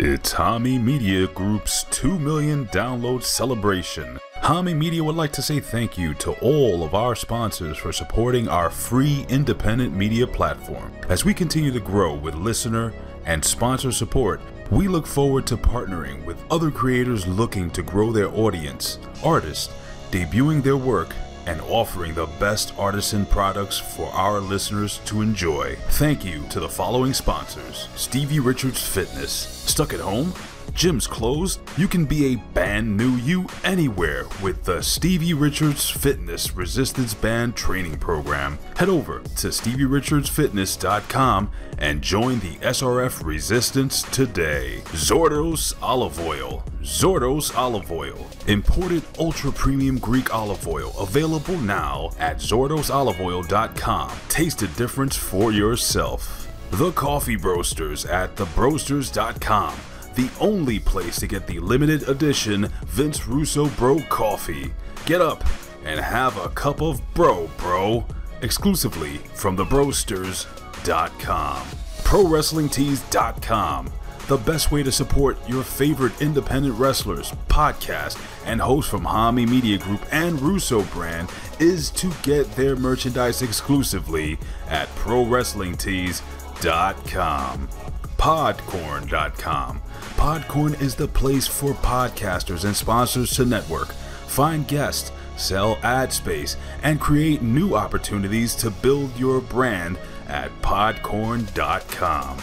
It's 0.00 0.34
Hami 0.34 0.82
Media 0.82 1.28
Group's 1.28 1.84
2 1.84 2.18
million 2.18 2.66
download 2.66 3.22
celebration. 3.22 4.18
Hami 4.38 4.76
Media 4.76 5.04
would 5.04 5.14
like 5.14 5.30
to 5.30 5.40
say 5.40 5.60
thank 5.60 5.96
you 5.96 6.14
to 6.14 6.32
all 6.40 6.82
of 6.82 6.96
our 6.96 7.14
sponsors 7.14 7.78
for 7.78 7.92
supporting 7.92 8.48
our 8.48 8.70
free 8.70 9.24
independent 9.28 9.94
media 9.94 10.26
platform. 10.26 10.92
As 11.08 11.24
we 11.24 11.32
continue 11.32 11.70
to 11.70 11.78
grow 11.78 12.12
with 12.12 12.34
listener 12.34 12.92
and 13.24 13.44
sponsor 13.44 13.92
support, 13.92 14.40
we 14.68 14.88
look 14.88 15.06
forward 15.06 15.46
to 15.46 15.56
partnering 15.56 16.24
with 16.24 16.42
other 16.50 16.72
creators 16.72 17.24
looking 17.28 17.70
to 17.70 17.82
grow 17.84 18.10
their 18.10 18.34
audience, 18.34 18.98
artists, 19.22 19.72
debuting 20.10 20.60
their 20.60 20.76
work, 20.76 21.14
and 21.46 21.60
offering 21.62 22.14
the 22.14 22.26
best 22.38 22.72
artisan 22.78 23.26
products 23.26 23.78
for 23.78 24.06
our 24.12 24.40
listeners 24.40 25.00
to 25.06 25.22
enjoy. 25.22 25.76
Thank 25.90 26.24
you 26.24 26.44
to 26.48 26.60
the 26.60 26.68
following 26.68 27.12
sponsors 27.12 27.88
Stevie 27.96 28.40
Richards 28.40 28.86
Fitness. 28.86 29.32
Stuck 29.32 29.92
at 29.92 30.00
home? 30.00 30.32
Gym's 30.74 31.06
closed? 31.06 31.60
You 31.78 31.86
can 31.86 32.04
be 32.04 32.34
a 32.34 32.38
band 32.52 32.96
new 32.96 33.14
you 33.16 33.46
anywhere 33.62 34.26
with 34.42 34.64
the 34.64 34.82
Stevie 34.82 35.32
Richards 35.32 35.88
Fitness 35.88 36.56
Resistance 36.56 37.14
Band 37.14 37.54
Training 37.54 37.98
Program. 37.98 38.58
Head 38.76 38.88
over 38.88 39.20
to 39.20 39.48
StevieRichardsFitness.com 39.48 41.50
and 41.78 42.02
join 42.02 42.40
the 42.40 42.56
SRF 42.56 43.24
Resistance 43.24 44.02
today. 44.02 44.80
Zordos 44.86 45.74
Olive 45.80 46.18
Oil. 46.20 46.64
Zordos 46.82 47.56
Olive 47.56 47.92
Oil. 47.92 48.26
Imported 48.48 49.04
ultra 49.18 49.52
premium 49.52 49.98
Greek 49.98 50.34
olive 50.34 50.66
oil. 50.66 50.92
Available 50.98 51.56
now 51.58 52.10
at 52.18 52.38
ZordosOliveOil.com. 52.38 54.12
Taste 54.28 54.58
the 54.58 54.68
difference 54.68 55.16
for 55.16 55.52
yourself. 55.52 56.48
The 56.72 56.90
Coffee 56.92 57.36
Broasters 57.36 58.10
at 58.10 58.34
TheBroasters.com 58.34 59.74
the 60.14 60.30
only 60.40 60.78
place 60.78 61.18
to 61.20 61.26
get 61.26 61.46
the 61.46 61.58
limited 61.58 62.08
edition 62.08 62.68
Vince 62.86 63.26
Russo 63.26 63.68
Bro 63.70 64.00
coffee. 64.08 64.72
Get 65.06 65.20
up 65.20 65.44
and 65.84 66.00
have 66.00 66.38
a 66.38 66.48
cup 66.50 66.80
of 66.80 67.00
Bro 67.14 67.50
Bro 67.58 68.06
exclusively 68.42 69.18
from 69.34 69.56
thebrosters.com. 69.56 71.66
ProWrestlingTees.com. 72.04 73.92
The 74.26 74.36
best 74.38 74.72
way 74.72 74.82
to 74.82 74.90
support 74.90 75.36
your 75.46 75.62
favorite 75.62 76.18
independent 76.22 76.76
wrestlers, 76.76 77.30
podcast, 77.48 78.18
and 78.46 78.58
hosts 78.60 78.90
from 78.90 79.04
Hami 79.04 79.46
Media 79.46 79.76
Group 79.76 80.00
and 80.10 80.40
Russo 80.40 80.82
brand 80.84 81.30
is 81.58 81.90
to 81.90 82.10
get 82.22 82.50
their 82.52 82.76
merchandise 82.76 83.42
exclusively 83.42 84.38
at 84.68 84.88
ProWrestlingTees.com. 84.96 87.68
Podcorn.com. 88.16 89.80
Podcorn 90.16 90.80
is 90.80 90.94
the 90.94 91.08
place 91.08 91.46
for 91.46 91.74
podcasters 91.74 92.64
and 92.64 92.74
sponsors 92.74 93.34
to 93.36 93.44
network, 93.44 93.88
find 94.26 94.66
guests, 94.66 95.12
sell 95.36 95.78
ad 95.82 96.12
space, 96.12 96.56
and 96.82 97.00
create 97.00 97.42
new 97.42 97.74
opportunities 97.74 98.54
to 98.56 98.70
build 98.70 99.14
your 99.18 99.40
brand 99.40 99.98
at 100.26 100.50
podcorn.com. 100.62 102.38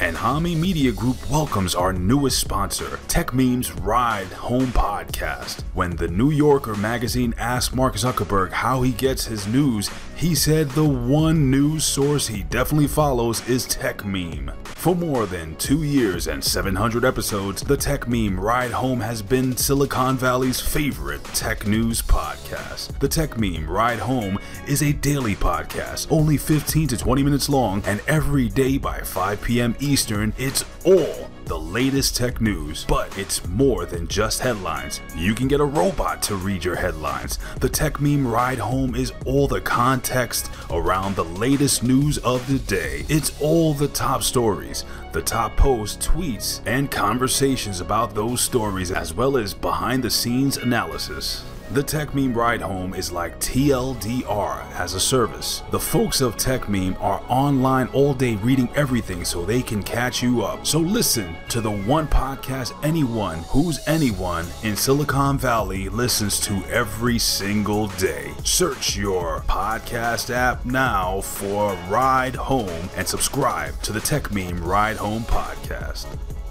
And 0.00 0.16
Hami 0.16 0.56
Media 0.56 0.92
Group 0.92 1.16
welcomes 1.28 1.74
our 1.74 1.92
newest 1.92 2.38
sponsor, 2.38 3.00
Techmeme's 3.08 3.72
Ride 3.72 4.28
Home 4.28 4.68
Podcast. 4.68 5.62
When 5.74 5.96
the 5.96 6.06
New 6.06 6.30
Yorker 6.30 6.76
magazine 6.76 7.34
asked 7.36 7.74
Mark 7.74 7.94
Zuckerberg 7.94 8.52
how 8.52 8.82
he 8.82 8.92
gets 8.92 9.24
his 9.24 9.48
news, 9.48 9.90
he 10.14 10.36
said 10.36 10.70
the 10.70 10.84
one 10.84 11.50
news 11.50 11.84
source 11.84 12.28
he 12.28 12.44
definitely 12.44 12.86
follows 12.86 13.46
is 13.48 13.66
Tech 13.66 13.98
Techmeme. 13.98 14.54
For 14.88 14.96
more 14.96 15.26
than 15.26 15.54
two 15.56 15.82
years 15.82 16.28
and 16.28 16.42
700 16.42 17.04
episodes, 17.04 17.60
the 17.60 17.76
Techmeme 17.76 18.38
Ride 18.40 18.70
Home 18.70 19.00
has 19.00 19.20
been 19.20 19.54
Silicon 19.54 20.16
Valley's 20.16 20.60
favorite 20.60 21.22
tech 21.24 21.66
news 21.66 22.00
podcast. 22.00 22.98
The 22.98 23.06
Techmeme 23.06 23.68
Ride 23.68 23.98
Home 23.98 24.38
is 24.66 24.82
a 24.82 24.94
daily 24.94 25.34
podcast, 25.34 26.06
only 26.10 26.38
15 26.38 26.88
to 26.88 26.96
20 26.96 27.22
minutes 27.22 27.50
long, 27.50 27.82
and 27.84 28.00
every 28.08 28.48
day 28.48 28.78
by 28.78 29.00
5 29.00 29.42
p.m. 29.42 29.76
Eastern, 29.78 30.32
it's 30.38 30.64
all 30.86 31.28
the 31.48 31.58
latest 31.58 32.14
tech 32.14 32.40
news. 32.40 32.84
But 32.86 33.16
it's 33.18 33.46
more 33.48 33.86
than 33.86 34.06
just 34.06 34.40
headlines. 34.40 35.00
You 35.16 35.34
can 35.34 35.48
get 35.48 35.60
a 35.60 35.64
robot 35.64 36.22
to 36.24 36.36
read 36.36 36.62
your 36.62 36.76
headlines. 36.76 37.38
The 37.60 37.70
Techmeme 37.70 38.30
Ride 38.30 38.58
Home 38.58 38.94
is 38.94 39.12
all 39.24 39.48
the 39.48 39.62
context 39.62 40.50
around 40.70 41.16
the 41.16 41.24
latest 41.24 41.82
news 41.82 42.18
of 42.18 42.46
the 42.46 42.58
day. 42.58 43.06
It's 43.08 43.40
all 43.40 43.72
the 43.72 43.88
top 43.88 44.22
stories, 44.22 44.84
the 45.12 45.22
top 45.22 45.56
posts, 45.56 46.06
tweets, 46.06 46.60
and 46.66 46.90
conversations 46.90 47.80
about 47.80 48.14
those 48.14 48.42
stories, 48.42 48.92
as 48.92 49.14
well 49.14 49.38
as 49.38 49.54
behind 49.54 50.02
the 50.02 50.10
scenes 50.10 50.58
analysis. 50.58 51.44
The 51.70 51.82
Techmeme 51.82 52.34
Ride 52.34 52.62
Home 52.62 52.94
is 52.94 53.12
like 53.12 53.38
TLDR 53.40 54.72
as 54.72 54.94
a 54.94 55.00
service. 55.00 55.62
The 55.70 55.78
folks 55.78 56.22
of 56.22 56.38
Techmeme 56.38 56.98
are 56.98 57.22
online 57.28 57.88
all 57.88 58.14
day 58.14 58.36
reading 58.36 58.70
everything 58.74 59.22
so 59.22 59.44
they 59.44 59.60
can 59.60 59.82
catch 59.82 60.22
you 60.22 60.42
up. 60.42 60.66
So 60.66 60.78
listen 60.78 61.36
to 61.50 61.60
the 61.60 61.70
one 61.70 62.08
podcast 62.08 62.72
anyone 62.82 63.40
who's 63.50 63.86
anyone 63.86 64.46
in 64.62 64.76
Silicon 64.76 65.36
Valley 65.36 65.90
listens 65.90 66.40
to 66.40 66.54
every 66.70 67.18
single 67.18 67.88
day. 67.88 68.32
Search 68.44 68.96
your 68.96 69.40
podcast 69.42 70.30
app 70.30 70.64
now 70.64 71.20
for 71.20 71.74
Ride 71.90 72.36
Home 72.36 72.88
and 72.96 73.06
subscribe 73.06 73.78
to 73.82 73.92
the 73.92 74.00
Techmeme 74.00 74.64
Ride 74.64 74.96
Home 74.96 75.24
podcast. 75.24 76.06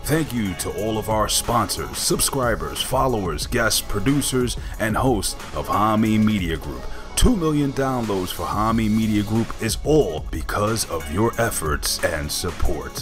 Thank 0.07 0.33
you 0.33 0.53
to 0.59 0.71
all 0.81 0.97
of 0.97 1.09
our 1.09 1.27
sponsors, 1.27 1.97
subscribers, 1.97 2.81
followers, 2.81 3.45
guests, 3.45 3.81
producers, 3.81 4.55
and 4.79 4.95
hosts 4.95 5.33
of 5.53 5.67
Hami 5.67 6.17
Media 6.17 6.55
Group. 6.55 6.81
2 7.17 7.35
million 7.35 7.73
downloads 7.73 8.31
for 8.31 8.45
Hami 8.45 8.89
Media 8.89 9.21
Group 9.21 9.53
is 9.61 9.77
all 9.83 10.21
because 10.31 10.89
of 10.89 11.11
your 11.11 11.33
efforts 11.41 12.01
and 12.05 12.31
support. 12.31 13.01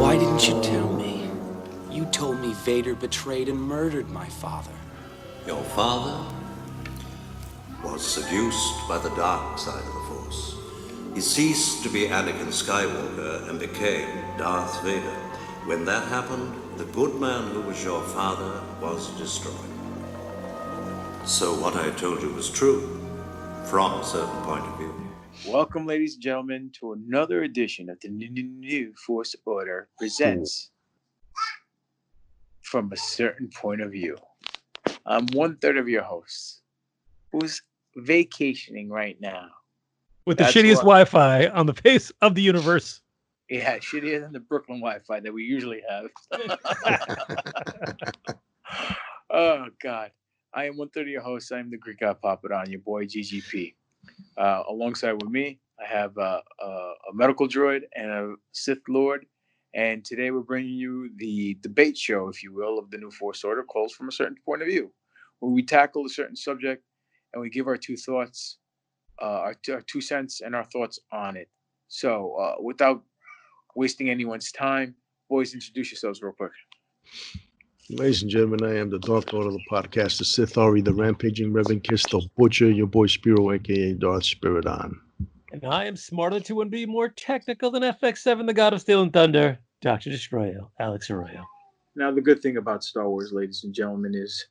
Why 0.00 0.16
didn't 0.16 0.48
you 0.48 0.67
Vader 2.68 2.94
betrayed 2.94 3.48
and 3.48 3.58
murdered 3.58 4.10
my 4.10 4.26
father. 4.26 4.76
Your 5.46 5.64
father 5.72 6.22
was 7.82 8.06
seduced 8.06 8.86
by 8.86 8.98
the 8.98 9.08
dark 9.16 9.58
side 9.58 9.82
of 9.82 9.94
the 9.94 10.04
Force. 10.10 10.54
He 11.14 11.22
ceased 11.22 11.82
to 11.84 11.88
be 11.88 12.08
Anakin 12.08 12.52
Skywalker 12.62 13.48
and 13.48 13.58
became 13.58 14.10
Darth 14.36 14.82
Vader. 14.84 15.16
When 15.64 15.86
that 15.86 16.08
happened, 16.08 16.52
the 16.76 16.84
good 16.84 17.18
man 17.18 17.52
who 17.52 17.62
was 17.62 17.82
your 17.82 18.02
father 18.02 18.62
was 18.82 19.18
destroyed. 19.18 19.72
So 21.24 21.54
what 21.54 21.74
I 21.74 21.88
told 21.92 22.20
you 22.20 22.34
was 22.34 22.50
true, 22.50 22.82
from 23.64 23.98
a 23.98 24.04
certain 24.04 24.42
point 24.42 24.66
of 24.66 24.76
view. 24.76 24.94
Welcome, 25.46 25.86
ladies 25.86 26.16
and 26.16 26.22
gentlemen, 26.22 26.70
to 26.80 26.92
another 26.92 27.44
edition 27.44 27.88
of 27.88 27.98
the 28.00 28.10
New- 28.10 28.28
New 28.28 28.42
New 28.42 28.92
Force 29.06 29.34
Order 29.46 29.88
presents 29.96 30.70
from 32.68 32.92
a 32.92 32.96
certain 32.96 33.48
point 33.48 33.80
of 33.80 33.90
view. 33.90 34.16
I'm 35.06 35.26
one 35.28 35.56
third 35.56 35.78
of 35.78 35.88
your 35.88 36.02
hosts 36.02 36.60
who's 37.32 37.62
vacationing 37.96 38.90
right 38.90 39.18
now. 39.20 39.48
with 40.26 40.36
the 40.36 40.44
That's 40.44 40.54
shittiest 40.54 40.82
Wi-Fi 40.82 41.46
on 41.48 41.66
the 41.66 41.74
face 41.74 42.12
of 42.20 42.34
the 42.34 42.42
universe. 42.42 43.00
Yeah, 43.48 43.78
shittier 43.78 44.20
than 44.20 44.32
the 44.32 44.40
Brooklyn 44.40 44.80
Wi-Fi 44.80 45.20
that 45.20 45.32
we 45.32 45.44
usually 45.44 45.80
have. 45.88 46.10
oh 49.30 49.66
God, 49.82 50.10
I 50.52 50.66
am 50.66 50.76
one 50.76 50.90
third 50.90 51.06
of 51.06 51.08
your 51.08 51.22
hosts. 51.22 51.50
I 51.50 51.60
am 51.60 51.70
the 51.70 51.78
Greek 51.78 52.00
God 52.00 52.18
Papadon, 52.22 52.68
your 52.68 52.80
boy 52.80 53.06
GGP. 53.06 53.74
Uh, 54.36 54.62
alongside 54.68 55.12
with 55.12 55.30
me, 55.30 55.58
I 55.80 55.86
have 55.86 56.16
uh, 56.18 56.42
a, 56.60 56.66
a 56.66 57.14
medical 57.14 57.48
droid 57.48 57.82
and 57.96 58.10
a 58.10 58.34
Sith 58.52 58.82
Lord. 58.88 59.24
And 59.74 60.04
today 60.04 60.30
we're 60.30 60.40
bringing 60.40 60.74
you 60.74 61.10
the 61.16 61.58
debate 61.60 61.96
show, 61.96 62.28
if 62.28 62.42
you 62.42 62.52
will, 62.52 62.78
of 62.78 62.90
the 62.90 62.98
new 62.98 63.10
Force 63.10 63.44
Order, 63.44 63.62
calls 63.62 63.92
from 63.92 64.08
a 64.08 64.12
certain 64.12 64.36
point 64.44 64.62
of 64.62 64.68
view, 64.68 64.92
where 65.40 65.52
we 65.52 65.62
tackle 65.62 66.06
a 66.06 66.08
certain 66.08 66.36
subject 66.36 66.82
and 67.32 67.42
we 67.42 67.50
give 67.50 67.66
our 67.66 67.76
two 67.76 67.96
thoughts, 67.96 68.58
uh, 69.20 69.24
our, 69.24 69.54
two, 69.54 69.74
our 69.74 69.82
two 69.82 70.00
cents 70.00 70.40
and 70.40 70.54
our 70.54 70.64
thoughts 70.64 70.98
on 71.12 71.36
it. 71.36 71.48
So, 71.88 72.34
uh, 72.34 72.62
without 72.62 73.02
wasting 73.74 74.10
anyone's 74.10 74.52
time, 74.52 74.94
boys, 75.28 75.54
introduce 75.54 75.90
yourselves 75.90 76.22
real 76.22 76.32
quick. 76.32 76.52
Ladies 77.90 78.22
and 78.22 78.30
gentlemen, 78.30 78.64
I 78.64 78.76
am 78.76 78.90
the 78.90 78.98
Dark 78.98 79.32
Lord 79.32 79.46
of 79.46 79.54
the 79.54 79.64
podcast, 79.70 80.18
the 80.18 80.24
Sith 80.24 80.58
Ari, 80.58 80.82
the 80.82 80.92
Rampaging 80.92 81.52
Reverend 81.52 81.84
Kiss, 81.84 82.02
the 82.10 82.20
Butcher, 82.36 82.70
your 82.70 82.86
boy 82.86 83.06
Spiro, 83.06 83.50
aka 83.52 83.94
Darth 83.94 84.24
Spiridon. 84.24 84.94
And 85.50 85.64
I 85.64 85.86
am 85.86 85.96
smarter 85.96 86.40
to 86.40 86.60
and 86.60 86.70
be 86.70 86.84
more 86.84 87.08
technical 87.08 87.70
than 87.70 87.82
FX7, 87.82 88.46
the 88.46 88.52
God 88.52 88.74
of 88.74 88.82
Steel 88.82 89.00
and 89.00 89.12
Thunder, 89.12 89.58
Dr. 89.80 90.10
Destroyo, 90.10 90.68
Alex 90.78 91.10
Arroyo. 91.10 91.42
Now, 91.96 92.10
the 92.12 92.20
good 92.20 92.42
thing 92.42 92.58
about 92.58 92.84
Star 92.84 93.08
Wars, 93.08 93.32
ladies 93.32 93.64
and 93.64 93.72
gentlemen, 93.72 94.14
is 94.14 94.46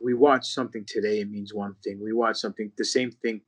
we 0.00 0.14
watch 0.14 0.48
something 0.48 0.84
today, 0.86 1.20
it 1.20 1.30
means 1.30 1.52
one 1.52 1.76
thing. 1.84 2.00
We 2.02 2.14
watch 2.14 2.38
something, 2.38 2.72
the 2.78 2.84
same 2.84 3.10
thing 3.10 3.42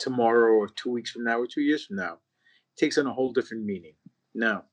tomorrow 0.00 0.54
or 0.54 0.68
two 0.68 0.90
weeks 0.90 1.12
from 1.12 1.22
now 1.22 1.38
or 1.38 1.46
two 1.46 1.60
years 1.60 1.86
from 1.86 1.96
now. 1.96 2.14
It 2.14 2.80
takes 2.80 2.98
on 2.98 3.06
a 3.06 3.12
whole 3.12 3.32
different 3.32 3.64
meaning. 3.64 3.94
Now, 4.34 4.64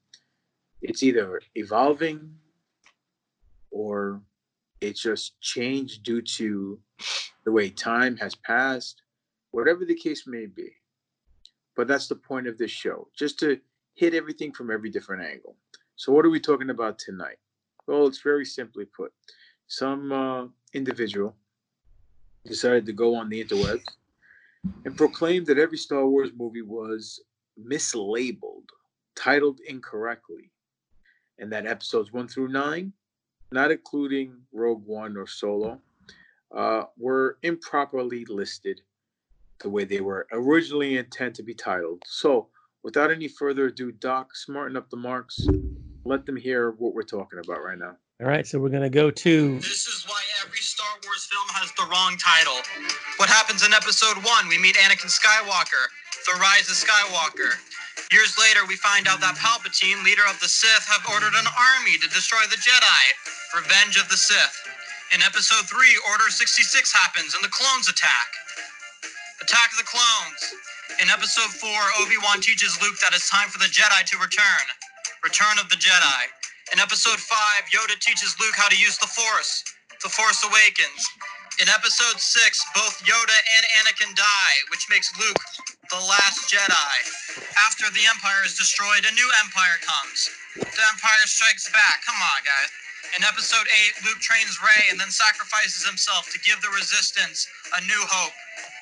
it's 0.81 1.03
either 1.03 1.41
evolving 1.53 2.33
or 3.69 4.21
it's 4.81 5.01
just 5.01 5.39
changed 5.41 6.03
due 6.03 6.21
to 6.21 6.79
the 7.45 7.51
way 7.51 7.69
time 7.69 8.17
has 8.17 8.33
passed, 8.33 9.03
whatever 9.51 9.85
the 9.85 9.95
case 9.95 10.23
may 10.25 10.47
be. 10.47 10.71
But 11.79 11.87
that's 11.87 12.09
the 12.09 12.15
point 12.15 12.45
of 12.45 12.57
this 12.57 12.71
show, 12.71 13.07
just 13.15 13.39
to 13.39 13.57
hit 13.93 14.13
everything 14.13 14.51
from 14.51 14.69
every 14.69 14.89
different 14.89 15.23
angle. 15.23 15.55
So, 15.95 16.11
what 16.11 16.25
are 16.25 16.29
we 16.29 16.41
talking 16.41 16.71
about 16.71 16.99
tonight? 16.99 17.37
Well, 17.87 18.05
it's 18.05 18.21
very 18.21 18.43
simply 18.43 18.83
put. 18.83 19.13
Some 19.67 20.11
uh, 20.11 20.47
individual 20.73 21.37
decided 22.45 22.85
to 22.87 22.91
go 22.91 23.15
on 23.15 23.29
the 23.29 23.41
interwebs 23.41 23.85
and 24.83 24.97
proclaim 24.97 25.45
that 25.45 25.57
every 25.57 25.77
Star 25.77 26.05
Wars 26.05 26.31
movie 26.37 26.63
was 26.63 27.21
mislabeled, 27.57 28.67
titled 29.15 29.61
incorrectly, 29.65 30.51
and 31.37 31.49
that 31.53 31.65
episodes 31.65 32.11
one 32.11 32.27
through 32.27 32.49
nine, 32.49 32.91
not 33.53 33.71
including 33.71 34.35
Rogue 34.51 34.85
One 34.85 35.15
or 35.15 35.27
Solo, 35.27 35.79
uh, 36.53 36.83
were 36.97 37.37
improperly 37.41 38.25
listed 38.25 38.81
the 39.59 39.69
way 39.69 39.83
they 39.83 40.01
were 40.01 40.27
originally 40.31 40.97
intended 40.97 41.35
to 41.35 41.44
be 41.44 41.53
titled. 41.53 42.03
So, 42.06 42.47
without 42.83 43.11
any 43.11 43.27
further 43.27 43.67
ado, 43.67 43.91
Doc, 43.91 44.35
smarten 44.35 44.77
up 44.77 44.89
the 44.89 44.97
marks. 44.97 45.47
Let 46.06 46.25
them 46.25 46.35
hear 46.35 46.71
what 46.71 46.94
we're 46.94 47.03
talking 47.03 47.39
about 47.39 47.63
right 47.63 47.77
now. 47.77 47.95
All 48.21 48.27
right, 48.27 48.45
so 48.47 48.59
we're 48.59 48.69
gonna 48.73 48.89
go 48.89 49.11
to 49.11 49.56
This 49.59 49.88
is 49.88 50.03
why 50.07 50.19
every 50.44 50.59
Star 50.59 50.91
Wars 51.06 51.27
film 51.31 51.47
has 51.56 51.71
the 51.79 51.88
wrong 51.88 52.17
title. 52.19 52.59
What 53.15 53.29
happens 53.29 53.63
in 53.65 53.71
episode 53.71 54.19
one? 54.23 54.47
We 54.50 54.59
meet 54.59 54.75
Anakin 54.75 55.07
Skywalker, 55.07 55.85
the 56.27 56.35
rise 56.39 56.67
of 56.67 56.75
Skywalker. 56.75 57.55
Years 58.12 58.35
later, 58.39 58.65
we 58.67 58.75
find 58.75 59.07
out 59.07 59.21
that 59.21 59.39
Palpatine, 59.39 60.03
leader 60.03 60.25
of 60.27 60.39
the 60.41 60.51
Sith, 60.51 60.88
have 60.88 61.05
ordered 61.13 61.35
an 61.35 61.47
army 61.47 61.95
to 62.00 62.07
destroy 62.09 62.41
the 62.50 62.57
Jedi. 62.57 63.03
Revenge 63.55 63.97
of 63.97 64.09
the 64.09 64.17
Sith. 64.17 64.67
In 65.15 65.23
episode 65.23 65.65
three, 65.65 65.97
Order 66.12 66.29
66 66.29 66.91
happens 66.94 67.33
and 67.33 67.44
the 67.44 67.50
clones 67.50 67.89
attack. 67.89 68.29
Attack 69.41 69.71
of 69.71 69.80
the 69.80 69.88
Clones. 69.88 70.41
In 71.01 71.07
episode 71.09 71.51
four, 71.56 71.81
Obi-Wan 72.03 72.41
teaches 72.41 72.75
Luke 72.81 73.00
that 73.01 73.15
it's 73.15 73.30
time 73.30 73.47
for 73.50 73.59
the 73.59 73.71
Jedi 73.71 74.03
to 74.12 74.18
return. 74.19 74.65
Return 75.24 75.59
of 75.59 75.69
the 75.69 75.80
Jedi. 75.80 76.24
In 76.71 76.80
episode 76.80 77.18
5, 77.18 77.74
Yoda 77.74 77.97
teaches 77.97 78.38
Luke 78.38 78.53
how 78.53 78.69
to 78.69 78.77
use 78.77 78.95
the 79.01 79.09
Force. 79.09 79.63
The 80.03 80.09
Force 80.13 80.45
Awakens. 80.45 81.01
In 81.57 81.68
episode 81.68 82.21
6, 82.21 82.77
both 82.77 83.01
Yoda 83.03 83.38
and 83.57 83.63
Anakin 83.81 84.13
die, 84.15 84.57
which 84.69 84.86
makes 84.88 85.09
Luke 85.18 85.41
the 85.89 85.97
last 85.97 86.45
Jedi. 86.47 86.95
After 87.68 87.89
the 87.89 88.06
Empire 88.06 88.45
is 88.45 88.53
destroyed, 88.56 89.01
a 89.01 89.12
new 89.18 89.30
Empire 89.44 89.81
comes. 89.81 90.30
The 90.56 90.86
Empire 90.94 91.25
strikes 91.25 91.68
back. 91.74 92.06
Come 92.06 92.21
on, 92.21 92.39
guys. 92.45 92.69
In 93.18 93.25
episode 93.25 93.65
8, 93.97 94.06
Luke 94.06 94.21
trains 94.21 94.62
Rey 94.62 94.94
and 94.94 95.00
then 95.01 95.09
sacrifices 95.09 95.81
himself 95.81 96.30
to 96.31 96.39
give 96.45 96.62
the 96.62 96.69
Resistance 96.69 97.50
a 97.74 97.81
new 97.81 98.03
hope. 98.06 98.38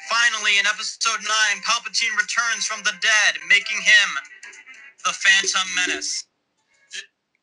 Finally, 0.09 0.57
in 0.59 0.65
episode 0.65 1.19
9, 1.19 1.62
Palpatine 1.63 2.15
returns 2.18 2.65
from 2.65 2.81
the 2.83 2.94
dead, 3.01 3.36
making 3.50 3.77
him 3.77 4.09
the 5.06 5.12
Phantom 5.12 5.68
Menace. 5.75 6.25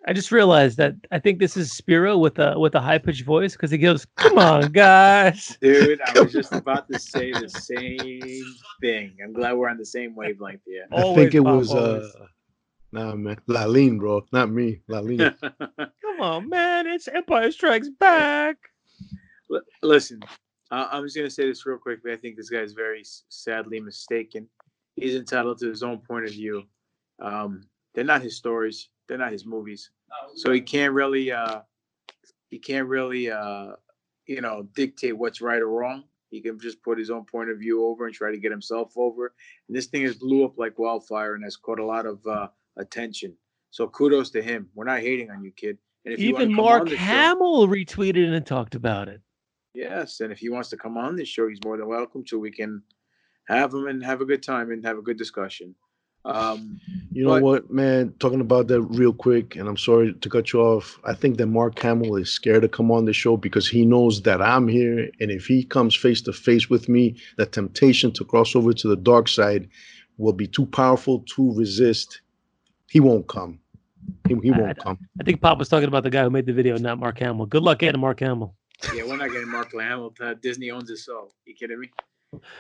I 0.07 0.13
just 0.13 0.31
realized 0.31 0.77
that 0.79 0.95
I 1.11 1.19
think 1.19 1.39
this 1.39 1.57
is 1.57 1.73
Spiro 1.73 2.19
with 2.19 2.39
a 2.39 2.59
with 2.59 2.75
a 2.75 2.81
high 2.81 2.99
pitched 2.99 3.25
voice 3.25 3.53
because 3.53 3.71
he 3.71 3.79
goes, 3.79 4.07
"Come 4.17 4.39
on, 4.39 4.71
guys." 4.73 5.57
Dude, 5.63 6.01
I 6.03 6.21
was 6.21 6.31
just 6.33 6.53
about 6.53 6.91
to 6.91 6.99
say 6.99 7.33
the 7.33 7.49
same 7.49 8.45
thing. 8.83 9.17
I'm 9.25 9.33
glad 9.33 9.55
we're 9.57 9.71
on 9.71 9.79
the 9.79 9.87
same 9.87 10.15
wavelength 10.15 10.61
here. 10.67 10.87
I 10.93 11.01
Always, 11.03 11.17
think 11.17 11.35
it 11.37 11.45
Pop, 11.45 11.57
was 11.57 11.75
uh 11.75 12.11
nah 12.93 13.15
man. 13.15 13.39
Laline, 13.49 13.99
bro. 13.99 14.27
Not 14.31 14.51
me. 14.51 14.83
Laline. 14.91 15.35
Come 15.41 16.21
on, 16.21 16.51
man! 16.51 16.87
It's 16.87 17.09
Empire 17.09 17.51
Strikes 17.51 17.89
Back. 17.89 18.57
L- 19.51 19.63
Listen, 19.83 20.21
uh, 20.75 20.89
I'm 20.91 21.05
just 21.05 21.17
gonna 21.17 21.31
say 21.31 21.47
this 21.47 21.65
real 21.67 21.79
quickly. 21.79 22.13
I 22.13 22.17
think 22.17 22.37
this 22.37 22.51
guy 22.51 22.59
is 22.61 22.73
very 22.73 23.03
sadly 23.29 23.81
mistaken. 23.81 24.49
He's 24.97 25.15
entitled 25.15 25.59
to 25.59 25.69
his 25.69 25.83
own 25.83 25.99
point 25.99 26.25
of 26.25 26.33
view. 26.33 26.65
Um, 27.21 27.65
they're 27.95 28.05
not 28.05 28.23
his 28.23 28.37
stories. 28.37 28.89
They're 29.07 29.19
not 29.19 29.33
his 29.33 29.45
movies. 29.47 29.91
So 30.37 30.53
he 30.53 30.61
can't 30.61 30.93
really, 30.93 31.31
uh, 31.33 31.61
he 32.49 32.59
can't 32.59 32.89
really, 32.89 33.31
uh, 33.31 33.73
you 34.27 34.41
know, 34.41 34.69
dictate 34.75 35.17
what's 35.17 35.41
right 35.41 35.61
or 35.61 35.69
wrong. 35.69 36.05
He 36.31 36.41
can 36.41 36.59
just 36.59 36.83
put 36.83 36.99
his 36.99 37.11
own 37.11 37.25
point 37.25 37.51
of 37.51 37.59
view 37.59 37.87
over 37.87 38.07
and 38.07 38.15
try 38.15 38.31
to 38.33 38.39
get 38.39 38.51
himself 38.51 38.93
over. 38.97 39.35
And 39.69 39.77
this 39.77 39.87
thing 39.87 40.03
has 40.03 40.17
blew 40.17 40.45
up 40.45 40.59
like 40.59 40.79
wildfire 40.79 41.35
and 41.35 41.45
has 41.45 41.57
caught 41.57 41.79
a 41.79 41.85
lot 41.85 42.07
of 42.07 42.25
uh, 42.27 42.49
attention. 42.77 43.37
So 43.71 43.87
kudos 43.89 44.31
to 44.31 44.43
him. 44.43 44.69
We're 44.75 44.85
not 44.85 45.01
hating 45.01 45.31
on 45.31 45.45
you, 45.45 45.53
kid. 45.53 45.79
And 46.05 46.15
if 46.15 46.21
Even 46.21 46.53
Mark 46.53 46.85
the 46.85 46.97
show- 46.97 46.97
Hamill 46.97 47.69
retweeted 47.69 48.33
and 48.33 48.45
talked 48.47 48.75
about 48.75 49.09
it. 49.09 49.21
Yes, 49.75 50.21
and 50.21 50.33
if 50.33 50.39
he 50.39 50.49
wants 50.49 50.69
to 50.71 50.77
come 50.77 50.97
on 50.97 51.17
this 51.17 51.29
show, 51.29 51.49
he's 51.49 51.59
more 51.65 51.77
than 51.77 51.89
welcome 51.89 52.25
to. 52.27 52.39
We 52.39 52.53
can 52.53 52.83
have 53.49 53.75
him 53.75 53.89
and 53.89 54.03
have 54.05 54.21
a 54.21 54.25
good 54.25 54.43
time 54.43 54.71
and 54.71 54.85
have 54.85 54.99
a 54.99 55.03
good 55.03 55.19
discussion. 55.19 55.75
Um, 56.25 56.81
You 57.13 57.25
know 57.25 57.31
But- 57.35 57.43
what, 57.43 57.71
man? 57.71 58.15
Talking 58.19 58.41
about 58.41 58.67
that 58.69 58.81
real 58.83 59.13
quick, 59.13 59.57
and 59.57 59.69
I'm 59.69 59.77
sorry 59.77 60.15
to 60.15 60.29
cut 60.29 60.53
you 60.53 60.61
off. 60.61 60.99
I 61.05 61.13
think 61.13 61.37
that 61.37 61.47
Mark 61.47 61.79
Hamill 61.81 62.17
is 62.17 62.31
scared 62.31 62.63
to 62.63 62.69
come 62.69 62.91
on 62.91 63.05
the 63.05 63.13
show 63.13 63.37
because 63.37 63.69
he 63.69 63.85
knows 63.85 64.23
that 64.23 64.41
I'm 64.41 64.67
here, 64.67 65.11
and 65.21 65.31
if 65.31 65.47
he 65.47 65.65
comes 65.65 65.95
face 65.95 66.23
to 66.23 66.33
face 66.33 66.71
with 66.71 66.89
me, 66.89 67.17
the 67.37 67.45
temptation 67.47 68.11
to 68.13 68.25
cross 68.25 68.57
over 68.57 68.73
to 68.73 68.89
the 68.89 68.97
dark 68.97 69.29
side 69.29 69.69
will 70.17 70.33
be 70.33 70.47
too 70.47 70.67
powerful 70.67 71.21
to 71.37 71.53
resist. 71.55 72.21
He 72.89 73.01
won't 73.01 73.27
come. 73.29 73.59
He, 74.29 74.35
he 74.43 74.51
won't 74.51 74.79
come. 74.79 74.99
I 75.21 75.25
think 75.25 75.41
Pop 75.41 75.59
was 75.59 75.69
talking 75.69 75.89
about 75.89 76.05
the 76.05 76.11
guy 76.11 76.23
who 76.25 76.31
made 76.31 76.47
the 76.47 76.53
video, 76.53 76.77
not 76.79 76.99
Mark 76.99 77.19
Hamill. 77.19 77.47
Good 77.47 77.63
luck 77.63 77.81
getting 77.81 78.01
Mark 78.01 78.21
Hamill. 78.21 78.55
Yeah, 78.95 79.05
we're 79.05 79.17
not 79.17 79.31
getting 79.31 79.49
Mark 79.51 79.73
Hamill. 79.73 80.13
Uh, 80.21 80.35
Disney 80.43 80.71
owns 80.71 80.89
his 80.91 81.05
soul. 81.05 81.33
You 81.47 81.55
kidding 81.55 81.81
me? 81.81 81.91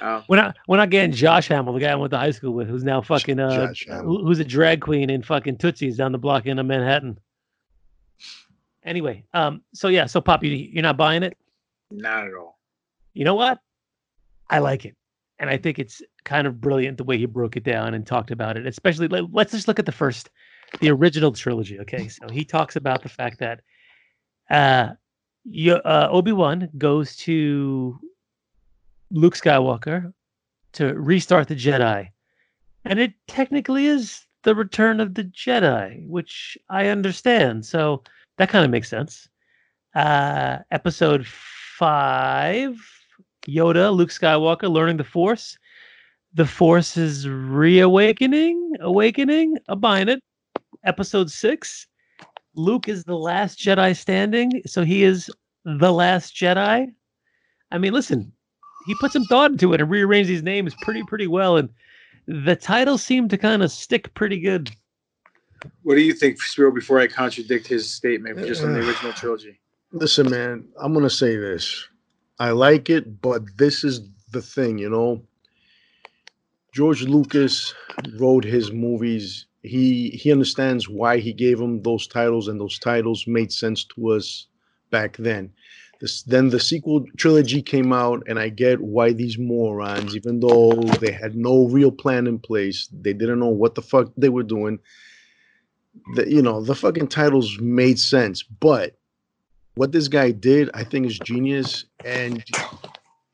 Uh, 0.00 0.22
We're 0.28 0.36
not 0.36 0.56
we're 0.68 0.76
not 0.76 0.90
getting 0.90 1.10
Josh 1.10 1.48
Hamill, 1.48 1.72
the 1.72 1.80
guy 1.80 1.90
I 1.90 1.94
went 1.96 2.12
to 2.12 2.16
high 2.18 2.30
school 2.30 2.52
with, 2.54 2.68
who's 2.68 2.84
now 2.84 3.00
fucking 3.02 3.40
uh, 3.40 3.66
Josh 3.66 3.86
who- 3.88 4.24
who's 4.24 4.38
a 4.38 4.44
drag 4.44 4.80
queen 4.80 5.10
in 5.10 5.20
fucking 5.22 5.56
Tootsie's 5.58 5.96
down 5.96 6.12
the 6.12 6.18
block 6.18 6.46
in 6.46 6.64
Manhattan. 6.64 7.18
Anyway, 8.84 9.24
um, 9.34 9.62
so 9.72 9.88
yeah, 9.88 10.06
so 10.06 10.20
Pop, 10.20 10.44
you 10.44 10.50
you're 10.50 10.82
not 10.82 10.96
buying 10.96 11.22
it. 11.22 11.36
not 11.90 12.26
at 12.26 12.34
all. 12.34 12.58
You 13.14 13.24
know 13.24 13.34
what? 13.34 13.58
I 14.50 14.58
like 14.58 14.84
it, 14.84 14.94
and 15.38 15.48
I 15.50 15.56
think 15.56 15.78
it's 15.78 16.02
kind 16.24 16.46
of 16.46 16.60
brilliant 16.60 16.98
the 16.98 17.04
way 17.04 17.16
he 17.18 17.26
broke 17.26 17.56
it 17.56 17.64
down 17.64 17.94
and 17.94 18.06
talked 18.06 18.30
about 18.30 18.56
it. 18.56 18.66
Especially, 18.66 19.08
let- 19.08 19.32
let's 19.32 19.52
just 19.52 19.66
look 19.68 19.78
at 19.78 19.86
the 19.86 19.92
first, 19.92 20.30
the 20.80 20.90
original 20.90 21.32
trilogy. 21.32 21.80
Okay, 21.80 22.06
so 22.08 22.28
he 22.30 22.44
talks 22.44 22.76
about 22.76 23.02
the 23.02 23.08
fact 23.08 23.38
that 23.40 23.60
uh, 24.50 24.90
Yo- 24.90 24.96
uh 25.46 26.08
Obi 26.10 26.32
Wan 26.32 26.68
goes 26.78 27.16
to 27.16 27.98
Luke 29.10 29.36
Skywalker 29.36 30.12
to 30.72 30.94
restart 30.94 31.48
the 31.48 31.54
Jedi, 31.54 32.08
and 32.84 32.98
it 32.98 33.14
technically 33.28 33.86
is 33.86 34.26
the 34.42 34.54
Return 34.54 35.00
of 35.00 35.14
the 35.14 35.24
Jedi, 35.24 36.06
which 36.06 36.56
I 36.68 36.88
understand. 36.88 37.64
So 37.64 38.02
that 38.38 38.48
kind 38.48 38.64
of 38.64 38.70
makes 38.70 38.88
sense. 38.88 39.28
Uh, 39.94 40.58
episode 40.70 41.26
five, 41.26 42.76
Yoda, 43.46 43.94
Luke 43.94 44.10
Skywalker 44.10 44.70
learning 44.70 44.96
the 44.96 45.04
Force. 45.04 45.58
The 46.34 46.46
Force 46.46 46.96
is 46.96 47.28
reawakening, 47.28 48.72
awakening, 48.80 49.56
a 49.68 49.76
buying 49.76 50.08
it. 50.08 50.20
Episode 50.84 51.30
six, 51.30 51.86
Luke 52.54 52.88
is 52.88 53.04
the 53.04 53.16
last 53.16 53.58
Jedi 53.58 53.96
standing, 53.96 54.62
so 54.66 54.84
he 54.84 55.02
is 55.02 55.30
the 55.64 55.92
last 55.92 56.34
Jedi. 56.34 56.92
I 57.70 57.78
mean, 57.78 57.92
listen, 57.92 58.32
he 58.86 58.94
put 59.00 59.12
some 59.12 59.24
thought 59.24 59.50
into 59.50 59.72
it 59.72 59.80
and 59.80 59.90
rearranged 59.90 60.30
these 60.30 60.42
names 60.42 60.74
pretty, 60.82 61.02
pretty 61.04 61.26
well, 61.26 61.56
and 61.56 61.68
the 62.26 62.56
titles 62.56 63.02
seem 63.02 63.28
to 63.28 63.38
kind 63.38 63.62
of 63.62 63.70
stick 63.72 64.12
pretty 64.14 64.38
good. 64.38 64.70
What 65.82 65.94
do 65.94 66.02
you 66.02 66.12
think, 66.12 66.40
Spiro? 66.40 66.70
Before 66.70 67.00
I 67.00 67.06
contradict 67.06 67.66
his 67.66 67.90
statement, 67.90 68.38
just 68.46 68.62
on 68.62 68.74
the 68.74 68.80
uh, 68.80 68.86
original 68.86 69.12
trilogy. 69.12 69.58
Listen, 69.92 70.30
man, 70.30 70.68
I'm 70.78 70.92
gonna 70.92 71.08
say 71.10 71.36
this. 71.36 71.88
I 72.38 72.50
like 72.50 72.90
it, 72.90 73.20
but 73.22 73.42
this 73.56 73.84
is 73.84 74.02
the 74.32 74.42
thing, 74.42 74.78
you 74.78 74.90
know. 74.90 75.22
George 76.74 77.02
Lucas 77.04 77.72
wrote 78.18 78.44
his 78.44 78.72
movies. 78.72 79.46
He 79.64 80.10
he 80.10 80.32
understands 80.32 80.88
why 80.88 81.18
he 81.18 81.34
gave 81.34 81.60
him 81.60 81.82
those 81.82 82.06
titles, 82.08 82.48
and 82.48 82.60
those 82.60 82.78
titles 82.80 83.26
made 83.28 83.52
sense 83.52 83.84
to 83.96 84.10
us 84.12 84.48
back 84.90 85.16
then. 85.18 85.52
This, 86.00 86.22
then 86.24 86.50
the 86.50 86.60
sequel 86.60 87.06
trilogy 87.18 87.62
came 87.62 87.92
out, 87.92 88.24
and 88.28 88.38
I 88.38 88.50
get 88.50 88.80
why 88.82 89.12
these 89.14 89.38
morons, 89.38 90.16
even 90.16 90.40
though 90.40 90.96
they 91.00 91.12
had 91.12 91.36
no 91.36 91.66
real 91.68 91.92
plan 91.92 92.26
in 92.28 92.40
place, 92.40 92.88
they 92.92 93.14
didn't 93.14 93.40
know 93.40 93.48
what 93.48 93.76
the 93.76 93.82
fuck 93.82 94.12
they 94.16 94.30
were 94.30 94.44
doing. 94.44 94.80
the 96.14 96.30
you 96.30 96.42
know 96.42 96.62
the 96.62 96.74
fucking 96.76 97.08
titles 97.08 97.58
made 97.60 97.98
sense, 97.98 98.42
but 98.42 98.96
what 99.76 99.92
this 99.92 100.08
guy 100.08 100.32
did, 100.32 100.70
I 100.74 100.84
think, 100.84 101.06
is 101.06 101.20
genius. 101.20 101.86
And 102.04 102.44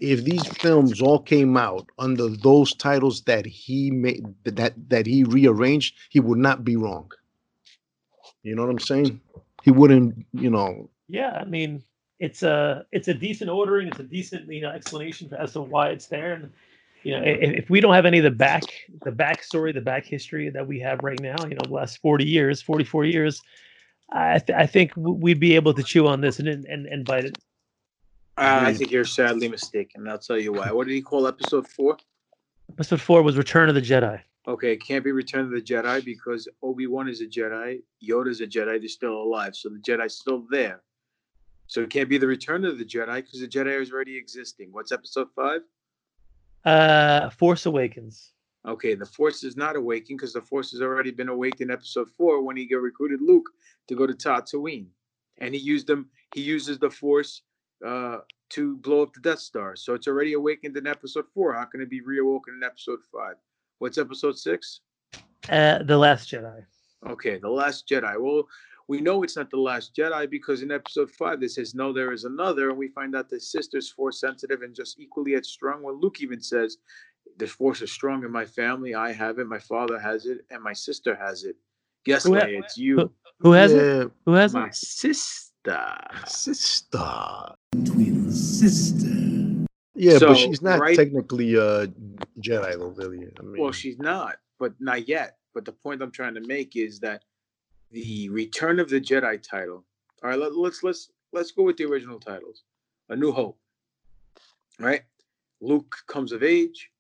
if 0.01 0.25
these 0.25 0.47
films 0.47 1.01
all 1.03 1.19
came 1.19 1.57
out 1.57 1.87
under 1.99 2.29
those 2.29 2.75
titles 2.75 3.23
that 3.23 3.45
he 3.45 3.91
made 3.91 4.25
that 4.45 4.75
that 4.89 5.07
he 5.07 5.25
rearranged, 5.25 5.95
he 6.09 6.21
would 6.21 6.39
not 6.39 6.65
be 6.65 6.77
wrong. 6.77 7.11
You 8.43 8.57
know 8.57 8.63
what 8.63 8.71
I'm 8.71 8.79
saying? 8.79 9.21
He 9.63 9.71
wouldn't, 9.71 10.27
you 10.33 10.51
know. 10.51 10.89
Yeah, 11.09 11.33
I 11.33 11.45
mean, 11.45 11.83
it's 12.19 12.43
a 12.43 12.87
it's 12.93 13.09
a 13.09 13.15
decent 13.15 13.51
ordering. 13.51 13.89
It's 13.89 14.01
a 14.01 14.05
decent 14.05 14.51
you 14.51 14.63
know 14.63 14.71
explanation 14.71 15.33
as 15.39 15.53
to 15.53 15.61
why 15.61 15.91
it's 15.91 16.07
there. 16.07 16.33
And 16.33 16.51
you 17.03 17.19
know, 17.19 17.23
if, 17.25 17.65
if 17.65 17.71
we 17.71 17.81
don't 17.81 17.95
have 17.95 18.07
any 18.07 18.19
of 18.19 18.25
the 18.25 18.31
back 18.31 18.63
the 19.05 19.11
backstory, 19.11 19.75
the 19.75 19.81
back 19.83 20.07
history 20.07 20.49
that 20.49 20.67
we 20.67 20.81
have 20.81 21.01
right 21.03 21.21
now, 21.21 21.37
you 21.45 21.55
know, 21.55 21.63
the 21.65 21.75
last 21.75 21.99
40 21.99 22.25
years, 22.25 22.63
44 22.63 23.05
years, 23.05 23.43
I 24.13 24.39
th- 24.39 24.59
I 24.59 24.67
think 24.67 24.93
we'd 24.97 25.41
be 25.41 25.57
able 25.57 25.75
to 25.75 25.83
chew 25.83 26.07
on 26.07 26.23
this 26.23 26.39
and 26.39 26.49
and 26.49 26.87
and 26.87 27.05
bite 27.05 27.27
it. 27.27 27.39
Uh, 28.37 28.63
I 28.65 28.73
think 28.73 28.91
you're 28.91 29.05
sadly 29.05 29.49
mistaken. 29.49 30.09
I'll 30.09 30.19
tell 30.19 30.39
you 30.39 30.53
why. 30.53 30.73
What 30.73 30.87
did 30.87 30.95
he 30.95 31.03
call 31.03 31.27
episode 31.27 31.69
four? 31.69 31.99
Episode 32.73 33.01
four 33.01 33.23
was 33.23 33.37
Return 33.37 33.69
of 33.69 33.75
the 33.75 33.83
Jedi. 33.83 34.21
Okay, 34.49 34.73
it 34.73 34.83
can't 34.85 35.05
be 35.05 35.13
Return 35.13 35.45
of 35.45 35.51
the 35.51 35.61
Jedi 35.61 36.05
because 36.05 36.49
Obi 36.63 36.87
Wan 36.87 37.09
is 37.09 37.21
a 37.21 37.27
Jedi, 37.27 37.83
Yoda's 38.03 38.41
a 38.41 38.47
Jedi. 38.47 38.81
They're 38.81 38.89
still 38.89 39.23
alive, 39.23 39.55
so 39.55 39.69
the 39.69 39.79
Jedi's 39.79 40.17
still 40.17 40.47
there. 40.51 40.83
So 41.67 41.83
it 41.83 41.91
can't 41.91 42.09
be 42.09 42.19
the 42.19 42.27
Return 42.27 42.65
of 42.65 42.79
the 42.79 42.85
Jedi 42.85 43.17
because 43.17 43.41
the 43.41 43.49
Jedi 43.49 43.81
is 43.81 43.93
already 43.93 44.17
existing. 44.17 44.71
What's 44.73 44.93
episode 44.93 45.29
five? 45.37 45.61
Uh, 46.65 47.31
Force 47.31 47.67
Awakens. 47.67 48.33
Okay, 48.67 48.95
the 48.95 49.07
Force 49.07 49.45
is 49.45 49.57
not 49.57 49.77
awakened 49.77 50.19
because 50.19 50.33
the 50.33 50.43
Force 50.43 50.71
has 50.73 50.83
already 50.83 51.11
been 51.11 51.29
awakened 51.29 51.71
in 51.71 51.71
episode 51.71 52.09
four 52.11 52.43
when 52.43 52.57
he 52.57 52.67
got 52.67 52.83
recruited 52.83 53.21
Luke 53.23 53.49
to 53.89 53.95
go 53.95 54.07
to 54.07 54.15
Tatooine, 54.15 54.87
and 55.39 55.55
he 55.55 55.61
used 55.61 55.87
them. 55.87 56.11
He 56.35 56.43
uses 56.43 56.79
the 56.79 56.91
Force 56.91 57.43
uh, 57.87 58.19
to 58.51 58.77
blow 58.79 59.03
up 59.03 59.13
the 59.15 59.21
Death 59.21 59.39
Star. 59.39 59.77
So 59.77 59.95
it's 59.95 60.09
already 60.09 60.35
awakened 60.35 60.77
in 60.77 60.87
episode 60.87 61.27
four. 61.33 61.55
How 61.55 61.65
can 61.65 61.81
it 61.81 61.91
be 61.91 62.01
reawoken 62.01 62.57
in 62.57 62.63
episode 62.65 63.01
five? 63.13 63.37
What's 63.79 63.99
episode 63.99 64.39
six? 64.39 64.81
Uh, 65.49 65.83
the 65.83 65.97
Last 65.97 66.31
Jedi. 66.31 66.65
Okay, 67.09 67.39
the 67.39 67.49
Last 67.49 67.89
Jedi. 67.89 68.21
Well, 68.21 68.47
we 68.89 69.01
know 69.01 69.23
it's 69.23 69.37
not 69.37 69.51
the 69.51 69.57
Last 69.57 69.95
Jedi 69.95 70.29
because 70.29 70.63
in 70.63 70.71
episode 70.71 71.11
five 71.13 71.43
it 71.43 71.53
says 71.53 71.75
no, 71.75 71.93
there 71.93 72.13
is 72.13 72.25
another, 72.25 72.71
and 72.71 72.79
we 72.79 72.89
find 72.89 73.15
out 73.15 73.31
the 73.31 73.41
sister's 73.41 73.89
force 73.89 74.21
sensitive 74.21 74.63
and 74.63 74.75
just 74.75 74.99
equally 74.99 75.35
as 75.35 75.49
strong. 75.49 75.83
When 75.83 76.01
Luke 76.01 76.21
even 76.21 76.43
says, 76.43 76.79
"The 77.39 77.47
force 77.47 77.83
is 77.83 77.93
strong 77.93 78.25
in 78.25 78.33
my 78.33 78.45
family. 78.45 78.95
I 78.95 79.13
have 79.13 79.39
it. 79.39 79.47
My 79.47 79.61
father 79.61 79.99
has 79.99 80.27
it, 80.27 80.45
and 80.51 80.63
my 80.63 80.73
sister 80.73 81.15
has 81.15 81.45
it." 81.45 81.57
Guess 82.05 82.25
Who 82.25 82.33
what? 82.33 82.51
It's 82.51 82.77
you, 82.77 82.97
Who, 82.97 83.11
who 83.39 83.53
has 83.53 83.73
it? 83.73 84.11
Who 84.27 84.33
has 84.33 84.53
my 84.53 84.67
it? 84.67 84.75
sister. 84.75 85.50
Sister. 86.27 87.55
twin 87.85 88.31
sister. 88.31 89.67
Yeah, 89.95 90.19
So, 90.19 90.29
but 90.29 90.37
she's 90.39 90.63
not 90.63 90.81
right- 90.81 90.97
technically 90.97 91.55
a 91.57 91.87
Jedi, 92.41 92.79
though, 92.79 92.95
really. 92.97 93.27
I 93.39 93.43
mean, 93.43 93.61
Well, 93.61 93.73
she's 93.73 93.99
not, 93.99 94.37
but 94.59 94.73
not 94.81 95.09
yet. 95.09 95.37
But 95.53 95.65
the 95.65 95.73
point 95.73 96.01
I'm 96.01 96.13
trying 96.13 96.35
to 96.35 96.41
make 96.47 96.77
is 96.77 97.01
that 97.01 97.25
the 97.91 98.29
Return 98.31 98.79
of 98.79 98.89
the 98.89 99.01
Jedi 99.01 99.43
title. 99.43 99.85
All 100.23 100.31
right, 100.31 100.39
let, 100.39 100.55
let's 100.55 100.83
let's 100.85 101.11
let's 101.33 101.51
go 101.51 101.65
with 101.65 101.77
the 101.77 101.85
original 101.85 102.21
titles. 102.21 102.63
A 103.09 103.17
New 103.17 103.33
Hope. 103.33 103.59
Right? 104.79 105.03
Luke 105.61 105.97
comes 106.07 106.31
of 106.33 106.43
age. 106.43 106.91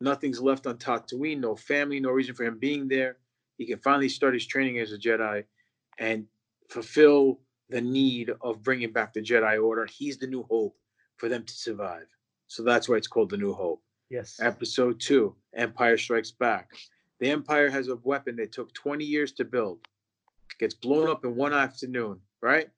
Nothing's 0.00 0.40
left 0.40 0.66
on 0.66 0.76
Tatooine. 0.76 1.40
No 1.40 1.56
family. 1.56 1.98
No 1.98 2.10
reason 2.10 2.34
for 2.34 2.44
him 2.44 2.58
being 2.58 2.86
there. 2.88 3.16
He 3.56 3.66
can 3.66 3.78
finally 3.78 4.08
start 4.08 4.34
his 4.34 4.46
training 4.46 4.78
as 4.78 4.92
a 4.92 4.98
Jedi 4.98 5.44
and 5.98 6.26
fulfill 6.68 7.40
the 7.70 7.80
need 7.80 8.32
of 8.40 8.62
bringing 8.62 8.92
back 8.92 9.12
the 9.12 9.20
Jedi 9.20 9.62
Order. 9.62 9.86
He's 9.86 10.18
the 10.18 10.26
New 10.26 10.42
Hope 10.44 10.76
for 11.16 11.28
them 11.28 11.44
to 11.44 11.52
survive. 11.52 12.06
So 12.46 12.62
that's 12.62 12.88
why 12.88 12.96
it's 12.96 13.06
called 13.06 13.30
the 13.30 13.36
New 13.36 13.52
Hope. 13.52 13.82
Yes. 14.10 14.38
Episode 14.40 15.00
two, 15.00 15.34
Empire 15.54 15.98
Strikes 15.98 16.30
Back. 16.30 16.70
The 17.20 17.30
Empire 17.30 17.68
has 17.68 17.88
a 17.88 17.96
weapon 17.96 18.36
that 18.36 18.52
took 18.52 18.72
20 18.72 19.04
years 19.04 19.32
to 19.32 19.44
build. 19.44 19.80
Gets 20.58 20.74
blown 20.74 21.10
up 21.10 21.24
in 21.24 21.36
one 21.36 21.52
afternoon, 21.52 22.20
right? 22.40 22.68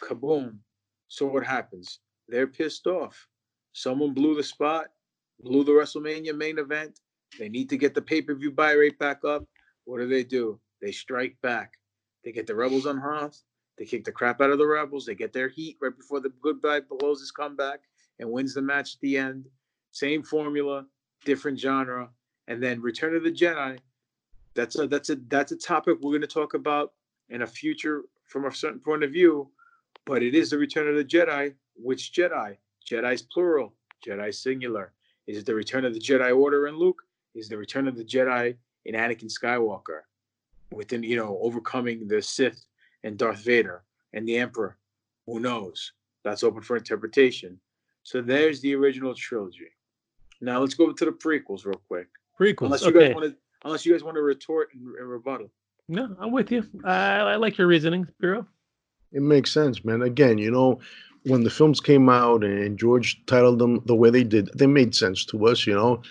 Kaboom. 0.00 0.58
So 1.08 1.26
what 1.26 1.44
happens? 1.44 2.00
They're 2.28 2.46
pissed 2.46 2.86
off. 2.86 3.26
Someone 3.72 4.14
blew 4.14 4.34
the 4.34 4.42
spot, 4.42 4.86
blew 5.40 5.64
the 5.64 5.72
WrestleMania 5.72 6.36
main 6.36 6.58
event. 6.58 7.00
They 7.38 7.48
need 7.48 7.68
to 7.70 7.76
get 7.76 7.94
the 7.94 8.02
pay-per-view 8.02 8.52
buy 8.52 8.72
rate 8.72 8.98
back 8.98 9.24
up. 9.24 9.44
What 9.84 9.98
do 9.98 10.08
they 10.08 10.24
do? 10.24 10.60
They 10.80 10.92
strike 10.92 11.36
back. 11.42 11.74
They 12.24 12.32
get 12.32 12.46
the 12.46 12.54
rebels 12.54 12.86
unhorsed. 12.86 13.44
They 13.78 13.84
kick 13.84 14.04
the 14.04 14.12
crap 14.12 14.40
out 14.40 14.50
of 14.50 14.58
the 14.58 14.66
rebels. 14.66 15.04
They 15.04 15.14
get 15.14 15.32
their 15.32 15.48
heat 15.48 15.76
right 15.80 15.96
before 15.96 16.20
the 16.20 16.30
good 16.40 16.62
guy 16.62 16.80
blows 16.80 17.20
his 17.20 17.30
comeback 17.30 17.80
and 18.18 18.30
wins 18.30 18.54
the 18.54 18.62
match 18.62 18.94
at 18.94 19.00
the 19.00 19.18
end. 19.18 19.48
Same 19.92 20.22
formula, 20.22 20.86
different 21.24 21.58
genre, 21.58 22.10
and 22.48 22.62
then 22.62 22.80
Return 22.80 23.14
of 23.14 23.22
the 23.22 23.32
Jedi. 23.32 23.78
That's 24.54 24.78
a 24.78 24.86
that's 24.86 25.10
a 25.10 25.16
that's 25.28 25.52
a 25.52 25.56
topic 25.56 25.98
we're 26.00 26.12
going 26.12 26.22
to 26.22 26.26
talk 26.26 26.54
about 26.54 26.92
in 27.28 27.42
a 27.42 27.46
future 27.46 28.02
from 28.24 28.46
a 28.46 28.54
certain 28.54 28.80
point 28.80 29.04
of 29.04 29.10
view. 29.12 29.50
But 30.06 30.22
it 30.22 30.34
is 30.34 30.50
the 30.50 30.58
Return 30.58 30.88
of 30.88 30.96
the 30.96 31.04
Jedi. 31.04 31.54
Which 31.74 32.12
Jedi? 32.12 32.56
Jedi's 32.88 33.22
plural. 33.22 33.74
Jedi 34.06 34.34
singular. 34.34 34.92
Is 35.26 35.38
it 35.38 35.46
the 35.46 35.54
Return 35.54 35.84
of 35.84 35.92
the 35.92 36.00
Jedi 36.00 36.34
Order 36.34 36.68
in 36.68 36.76
Luke? 36.78 37.02
Is 37.34 37.48
the 37.48 37.58
Return 37.58 37.88
of 37.88 37.96
the 37.96 38.04
Jedi 38.04 38.56
in 38.86 38.94
Anakin 38.94 39.30
Skywalker? 39.30 40.02
Within 40.72 41.02
you 41.02 41.16
know 41.16 41.38
overcoming 41.42 42.08
the 42.08 42.22
Sith 42.22 42.64
and 43.06 43.16
Darth 43.16 43.38
Vader 43.38 43.84
and 44.12 44.28
the 44.28 44.36
Emperor. 44.36 44.76
Who 45.26 45.38
knows? 45.38 45.92
That's 46.24 46.42
open 46.42 46.60
for 46.60 46.76
interpretation. 46.76 47.58
So 48.02 48.20
there's 48.20 48.60
the 48.60 48.74
original 48.74 49.14
trilogy. 49.14 49.70
Now 50.40 50.60
let's 50.60 50.74
go 50.74 50.92
to 50.92 51.04
the 51.04 51.12
prequels 51.12 51.64
real 51.64 51.80
quick. 51.88 52.08
Prequels. 52.38 52.66
Unless 52.66 52.82
you 52.82 52.88
okay. 52.88 53.06
guys 53.06 53.14
want 53.14 53.30
to, 53.30 53.36
unless 53.64 53.86
you 53.86 53.92
guys 53.92 54.02
want 54.02 54.16
to 54.16 54.22
retort 54.22 54.70
and, 54.74 54.94
and 54.96 55.08
rebuttal. 55.08 55.50
No, 55.88 56.16
I'm 56.18 56.32
with 56.32 56.50
you. 56.50 56.68
I, 56.84 57.18
I 57.18 57.36
like 57.36 57.56
your 57.58 57.68
reasoning, 57.68 58.06
Spiro. 58.18 58.44
it 59.12 59.22
makes 59.22 59.52
sense, 59.52 59.84
man. 59.84 60.02
Again, 60.02 60.36
you 60.36 60.50
know, 60.50 60.80
when 61.26 61.44
the 61.44 61.50
films 61.50 61.80
came 61.80 62.08
out 62.08 62.42
and 62.42 62.76
George 62.76 63.24
titled 63.26 63.60
them 63.60 63.82
the 63.86 63.94
way 63.94 64.10
they 64.10 64.24
did, 64.24 64.50
they 64.58 64.66
made 64.66 64.96
sense 64.96 65.24
to 65.26 65.46
us, 65.46 65.64
you 65.64 65.74
know. 65.74 66.02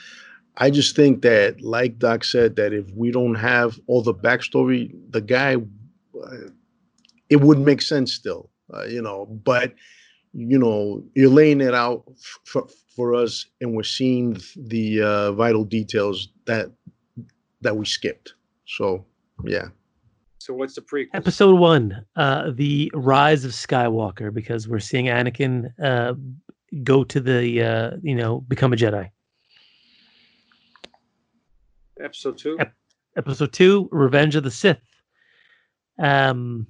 I 0.58 0.70
just 0.70 0.96
think 0.96 1.22
that, 1.24 1.62
like 1.62 2.00
Doc 2.00 2.24
said, 2.24 2.56
that 2.56 2.72
if 2.72 2.90
we 2.96 3.12
don't 3.12 3.36
have 3.36 3.78
all 3.88 4.02
the 4.02 4.14
backstory, 4.14 4.96
the 5.10 5.20
guy, 5.20 5.56
uh, 5.56 6.50
it 7.30 7.38
wouldn't 7.38 7.66
make 7.66 7.82
sense 7.82 8.14
still, 8.14 8.50
uh, 8.74 8.86
you 8.86 9.02
know. 9.02 9.26
But 9.26 9.74
you 10.34 10.60
know, 10.60 11.04
you're 11.16 11.30
laying 11.30 11.62
it 11.62 11.74
out 11.74 12.04
for 12.46 12.68
for 12.96 13.14
us, 13.14 13.46
and 13.62 13.74
we're 13.74 13.84
seeing 13.84 14.38
the 14.56 15.02
uh, 15.02 15.32
vital 15.34 15.64
details 15.64 16.30
that 16.46 16.72
that 17.62 17.78
we 17.78 17.86
skipped. 17.86 18.34
So, 18.68 19.06
yeah. 19.44 19.68
So 20.40 20.54
what's 20.54 20.76
the 20.76 20.82
prequel? 20.82 21.08
Episode 21.14 21.56
one, 21.56 22.06
uh, 22.16 22.52
the 22.54 22.92
rise 22.94 23.46
of 23.46 23.52
Skywalker, 23.52 24.32
because 24.32 24.68
we're 24.68 24.80
seeing 24.80 25.06
Anakin 25.06 25.72
uh, 25.84 26.14
go 26.84 27.04
to 27.04 27.20
the, 27.20 27.64
uh, 27.64 27.92
you 28.04 28.14
know, 28.14 28.42
become 28.42 28.72
a 28.72 28.76
Jedi. 28.76 29.10
Episode 32.00 32.38
two. 32.38 32.58
Ep- 32.60 32.74
Episode 33.18 33.54
two, 33.54 33.90
Revenge 33.92 34.36
of 34.36 34.44
the 34.44 34.52
Sith. 34.52 34.78
Um, 35.98 36.68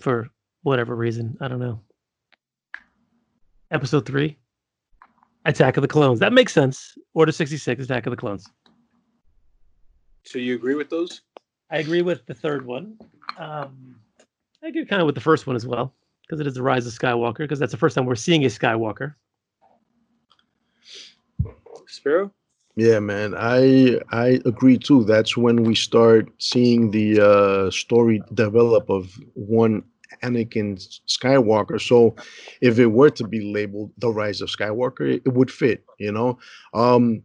for 0.00 0.28
whatever 0.62 0.94
reason, 0.94 1.36
I 1.40 1.48
don't 1.48 1.58
know. 1.58 1.80
Episode 3.70 4.06
three, 4.06 4.38
Attack 5.44 5.76
of 5.76 5.82
the 5.82 5.88
Clones. 5.88 6.20
That 6.20 6.32
makes 6.32 6.52
sense. 6.52 6.96
Order 7.14 7.32
sixty 7.32 7.56
six, 7.56 7.84
Attack 7.84 8.06
of 8.06 8.10
the 8.10 8.16
Clones. 8.16 8.48
So 10.24 10.38
you 10.38 10.54
agree 10.54 10.74
with 10.74 10.90
those? 10.90 11.22
I 11.70 11.78
agree 11.78 12.02
with 12.02 12.24
the 12.26 12.34
third 12.34 12.64
one. 12.64 12.98
Um, 13.38 13.96
I 14.62 14.68
agree 14.68 14.86
kind 14.86 15.02
of 15.02 15.06
with 15.06 15.14
the 15.14 15.20
first 15.20 15.46
one 15.46 15.54
as 15.54 15.66
well, 15.66 15.94
because 16.22 16.40
it 16.40 16.46
is 16.46 16.54
the 16.54 16.62
rise 16.62 16.86
of 16.86 16.92
Skywalker, 16.92 17.38
because 17.38 17.58
that's 17.58 17.72
the 17.72 17.78
first 17.78 17.94
time 17.94 18.06
we're 18.06 18.14
seeing 18.14 18.44
a 18.44 18.48
Skywalker. 18.48 19.14
Spiro. 21.86 22.32
Yeah, 22.78 23.00
man, 23.00 23.34
I 23.36 23.98
I 24.12 24.38
agree 24.44 24.78
too. 24.78 25.02
That's 25.02 25.36
when 25.36 25.64
we 25.64 25.74
start 25.74 26.30
seeing 26.38 26.92
the 26.92 27.20
uh, 27.20 27.70
story 27.72 28.22
develop 28.34 28.88
of 28.88 29.18
one 29.34 29.82
Anakin 30.22 30.78
Skywalker. 31.08 31.80
So, 31.80 32.14
if 32.60 32.78
it 32.78 32.86
were 32.86 33.10
to 33.10 33.26
be 33.26 33.52
labeled 33.52 33.90
the 33.98 34.10
Rise 34.10 34.40
of 34.40 34.48
Skywalker, 34.48 35.14
it, 35.16 35.22
it 35.26 35.30
would 35.30 35.50
fit. 35.50 35.82
You 35.98 36.12
know, 36.12 36.38
um, 36.72 37.24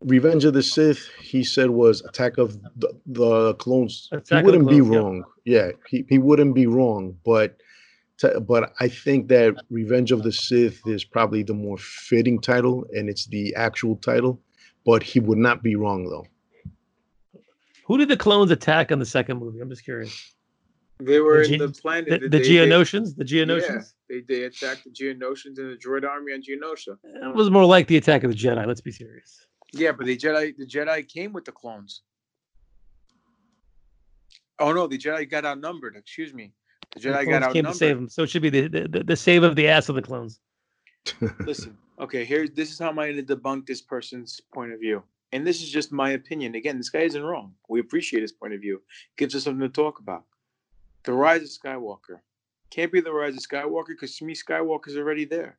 Revenge 0.00 0.44
of 0.44 0.54
the 0.54 0.62
Sith. 0.64 1.06
He 1.20 1.44
said 1.44 1.70
was 1.70 2.02
Attack 2.02 2.38
of 2.38 2.60
the, 2.74 2.92
the 3.06 3.54
Clones. 3.60 4.08
Attack 4.10 4.40
he 4.40 4.44
wouldn't 4.44 4.68
be 4.68 4.78
Clones, 4.78 4.90
yeah. 4.90 4.98
wrong. 4.98 5.24
Yeah, 5.44 5.70
he, 5.86 6.04
he 6.08 6.18
wouldn't 6.18 6.56
be 6.56 6.66
wrong. 6.66 7.16
But 7.24 7.58
t- 8.18 8.40
but 8.40 8.72
I 8.80 8.88
think 8.88 9.28
that 9.28 9.54
Revenge 9.70 10.10
of 10.10 10.24
the 10.24 10.32
Sith 10.32 10.84
is 10.84 11.04
probably 11.04 11.44
the 11.44 11.54
more 11.54 11.78
fitting 11.78 12.40
title, 12.40 12.88
and 12.92 13.08
it's 13.08 13.26
the 13.26 13.54
actual 13.54 13.94
title. 13.94 14.40
But 14.86 15.02
he 15.02 15.20
would 15.20 15.38
not 15.38 15.62
be 15.62 15.74
wrong 15.76 16.04
though. 16.08 16.26
Who 17.86 17.98
did 17.98 18.08
the 18.08 18.16
clones 18.16 18.50
attack 18.50 18.92
on 18.92 18.98
the 18.98 19.06
second 19.06 19.38
movie? 19.38 19.60
I'm 19.60 19.68
just 19.70 19.84
curious. 19.84 20.34
They 21.00 21.20
were 21.20 21.46
The 21.46 21.52
in 21.54 21.58
the 21.60 21.68
planet. 21.70 22.06
The, 22.08 22.18
that 22.18 22.30
the 22.30 22.38
they- 22.38 22.38
they- 22.38 22.50
Geonosians? 22.68 23.16
The 23.16 23.24
Yeah, 23.26 23.44
Geonosians? 23.44 23.92
they 24.08 24.20
they 24.20 24.42
attacked 24.44 24.84
the 24.84 24.90
Geonosians 24.90 25.58
and 25.58 25.70
the 25.72 25.76
droid 25.82 26.04
army 26.04 26.32
on 26.32 26.42
Geonosia. 26.42 26.96
It 27.04 27.34
was 27.34 27.50
more 27.50 27.64
like 27.64 27.86
the 27.86 27.96
attack 27.96 28.24
of 28.24 28.30
the 28.30 28.36
Jedi. 28.36 28.66
Let's 28.66 28.80
be 28.80 28.90
serious. 28.92 29.46
Yeah, 29.72 29.92
but 29.92 30.06
the 30.06 30.16
Jedi 30.16 30.56
the 30.56 30.66
Jedi 30.66 31.06
came 31.06 31.32
with 31.32 31.44
the 31.44 31.52
clones. 31.52 32.02
Oh 34.58 34.72
no, 34.72 34.86
the 34.86 34.98
Jedi 34.98 35.28
got 35.30 35.44
outnumbered. 35.44 35.94
Excuse 35.96 36.34
me, 36.34 36.52
the 36.94 37.00
The 37.00 37.08
Jedi 37.10 37.24
clones 37.24 37.28
got 37.44 37.52
came 37.52 37.64
to 37.64 37.74
save 37.74 37.90
outnumbered. 37.90 38.02
them. 38.06 38.08
So 38.10 38.22
it 38.24 38.30
should 38.30 38.42
be 38.42 38.50
the, 38.50 38.66
the, 38.68 38.88
the, 38.88 39.04
the 39.04 39.16
save 39.16 39.42
of 39.44 39.54
the 39.54 39.68
ass 39.68 39.88
of 39.88 39.94
the 39.94 40.02
clones. 40.02 40.40
Listen, 41.40 41.76
okay, 42.00 42.24
here 42.24 42.48
this 42.48 42.70
is 42.70 42.78
how 42.78 42.88
I'm 42.88 42.96
going 42.96 43.16
to 43.16 43.36
debunk 43.36 43.66
this 43.66 43.80
person's 43.82 44.40
point 44.52 44.72
of 44.72 44.80
view, 44.80 45.02
and 45.32 45.46
this 45.46 45.62
is 45.62 45.70
just 45.70 45.92
my 45.92 46.10
opinion. 46.10 46.54
Again, 46.54 46.76
this 46.76 46.90
guy 46.90 47.00
isn't 47.00 47.22
wrong. 47.22 47.54
We 47.68 47.80
appreciate 47.80 48.22
his 48.22 48.32
point 48.32 48.54
of 48.54 48.60
view. 48.60 48.82
Gives 49.16 49.34
us 49.34 49.44
something 49.44 49.60
to 49.60 49.68
talk 49.68 49.98
about. 50.00 50.24
The 51.04 51.12
rise 51.12 51.42
of 51.42 51.48
Skywalker 51.48 52.20
can't 52.70 52.92
be 52.92 53.00
the 53.00 53.12
rise 53.12 53.34
of 53.34 53.42
Skywalker 53.42 53.88
because 53.88 54.16
to 54.16 54.24
me, 54.24 54.34
Skywalker's 54.34 54.96
already 54.96 55.24
there. 55.24 55.58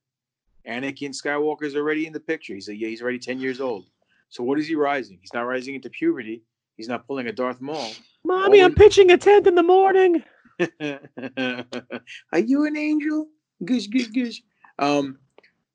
Anakin 0.67 1.11
Skywalker's 1.11 1.75
already 1.75 2.05
in 2.05 2.13
the 2.13 2.19
picture. 2.19 2.53
He's 2.53 2.67
a, 2.67 2.75
yeah, 2.75 2.89
he's 2.89 3.01
already 3.01 3.19
ten 3.19 3.39
years 3.39 3.61
old. 3.61 3.85
So 4.29 4.43
what 4.43 4.59
is 4.59 4.67
he 4.67 4.75
rising? 4.75 5.17
He's 5.21 5.33
not 5.33 5.41
rising 5.41 5.75
into 5.75 5.89
puberty. 5.89 6.43
He's 6.77 6.87
not 6.87 7.07
pulling 7.07 7.27
a 7.27 7.31
Darth 7.31 7.61
Maul. 7.61 7.91
Mommy, 8.23 8.61
I'm 8.61 8.75
pitching 8.75 9.11
a 9.11 9.17
tent 9.17 9.47
in 9.47 9.55
the 9.55 9.63
morning. 9.63 10.23
Are 10.81 12.39
you 12.39 12.65
an 12.65 12.77
angel? 12.77 13.27
Gush, 13.65 13.87
gush, 13.87 14.07
gush. 14.07 14.41
Um, 14.77 15.17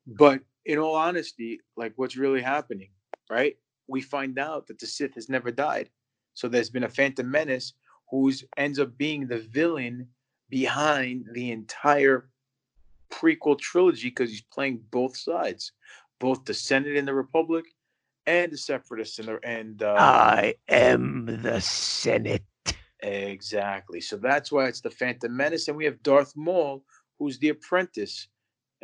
but 0.07 0.41
in 0.65 0.77
all 0.77 0.95
honesty, 0.95 1.59
like 1.77 1.93
what's 1.95 2.17
really 2.17 2.41
happening, 2.41 2.89
right? 3.29 3.57
We 3.87 4.01
find 4.01 4.37
out 4.39 4.67
that 4.67 4.79
the 4.79 4.87
Sith 4.87 5.15
has 5.15 5.29
never 5.29 5.51
died. 5.51 5.89
So 6.33 6.47
there's 6.47 6.69
been 6.69 6.83
a 6.83 6.89
Phantom 6.89 7.29
Menace 7.29 7.73
who 8.09 8.31
ends 8.57 8.79
up 8.79 8.97
being 8.97 9.27
the 9.27 9.39
villain 9.39 10.07
behind 10.49 11.25
the 11.33 11.51
entire 11.51 12.29
prequel 13.11 13.57
trilogy 13.57 14.09
because 14.09 14.29
he's 14.29 14.41
playing 14.41 14.81
both 14.91 15.15
sides, 15.15 15.71
both 16.19 16.45
the 16.45 16.53
Senate 16.53 16.97
and 16.97 17.07
the 17.07 17.13
Republic, 17.13 17.65
and 18.27 18.51
the 18.51 18.57
Separatists 18.57 19.19
and 19.19 19.27
the 19.27 19.39
and 19.43 19.83
uh, 19.83 19.95
I 19.97 20.55
am 20.67 21.41
the 21.43 21.61
Senate. 21.61 22.43
Exactly. 23.01 24.01
So 24.01 24.17
that's 24.17 24.51
why 24.51 24.65
it's 24.67 24.81
the 24.81 24.89
Phantom 24.89 25.35
Menace, 25.35 25.67
and 25.67 25.77
we 25.77 25.85
have 25.85 26.01
Darth 26.01 26.33
Maul, 26.35 26.83
who's 27.19 27.37
the 27.39 27.49
apprentice. 27.49 28.27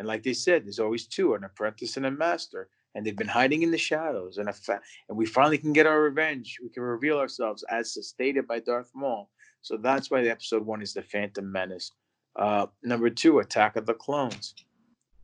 And 0.01 0.07
like 0.07 0.23
they 0.23 0.33
said, 0.33 0.65
there's 0.65 0.79
always 0.79 1.05
two: 1.05 1.35
an 1.35 1.43
apprentice 1.43 1.95
and 1.95 2.07
a 2.07 2.11
master. 2.11 2.69
And 2.95 3.05
they've 3.05 3.15
been 3.15 3.27
hiding 3.27 3.61
in 3.61 3.69
the 3.69 3.77
shadows. 3.77 4.39
And 4.39 4.51
fa- 4.55 4.81
and 5.07 5.15
we 5.15 5.27
finally 5.27 5.59
can 5.59 5.73
get 5.73 5.85
our 5.85 6.01
revenge. 6.01 6.57
We 6.59 6.69
can 6.69 6.81
reveal 6.81 7.19
ourselves 7.19 7.63
as 7.69 7.95
stated 8.07 8.47
by 8.47 8.61
Darth 8.61 8.89
Maul. 8.95 9.29
So 9.61 9.77
that's 9.77 10.09
why 10.09 10.23
the 10.23 10.31
episode 10.31 10.65
one 10.65 10.81
is 10.81 10.95
the 10.95 11.03
Phantom 11.03 11.51
Menace. 11.51 11.91
Uh, 12.35 12.65
number 12.81 13.11
two, 13.11 13.37
Attack 13.37 13.75
of 13.75 13.85
the 13.85 13.93
Clones. 13.93 14.55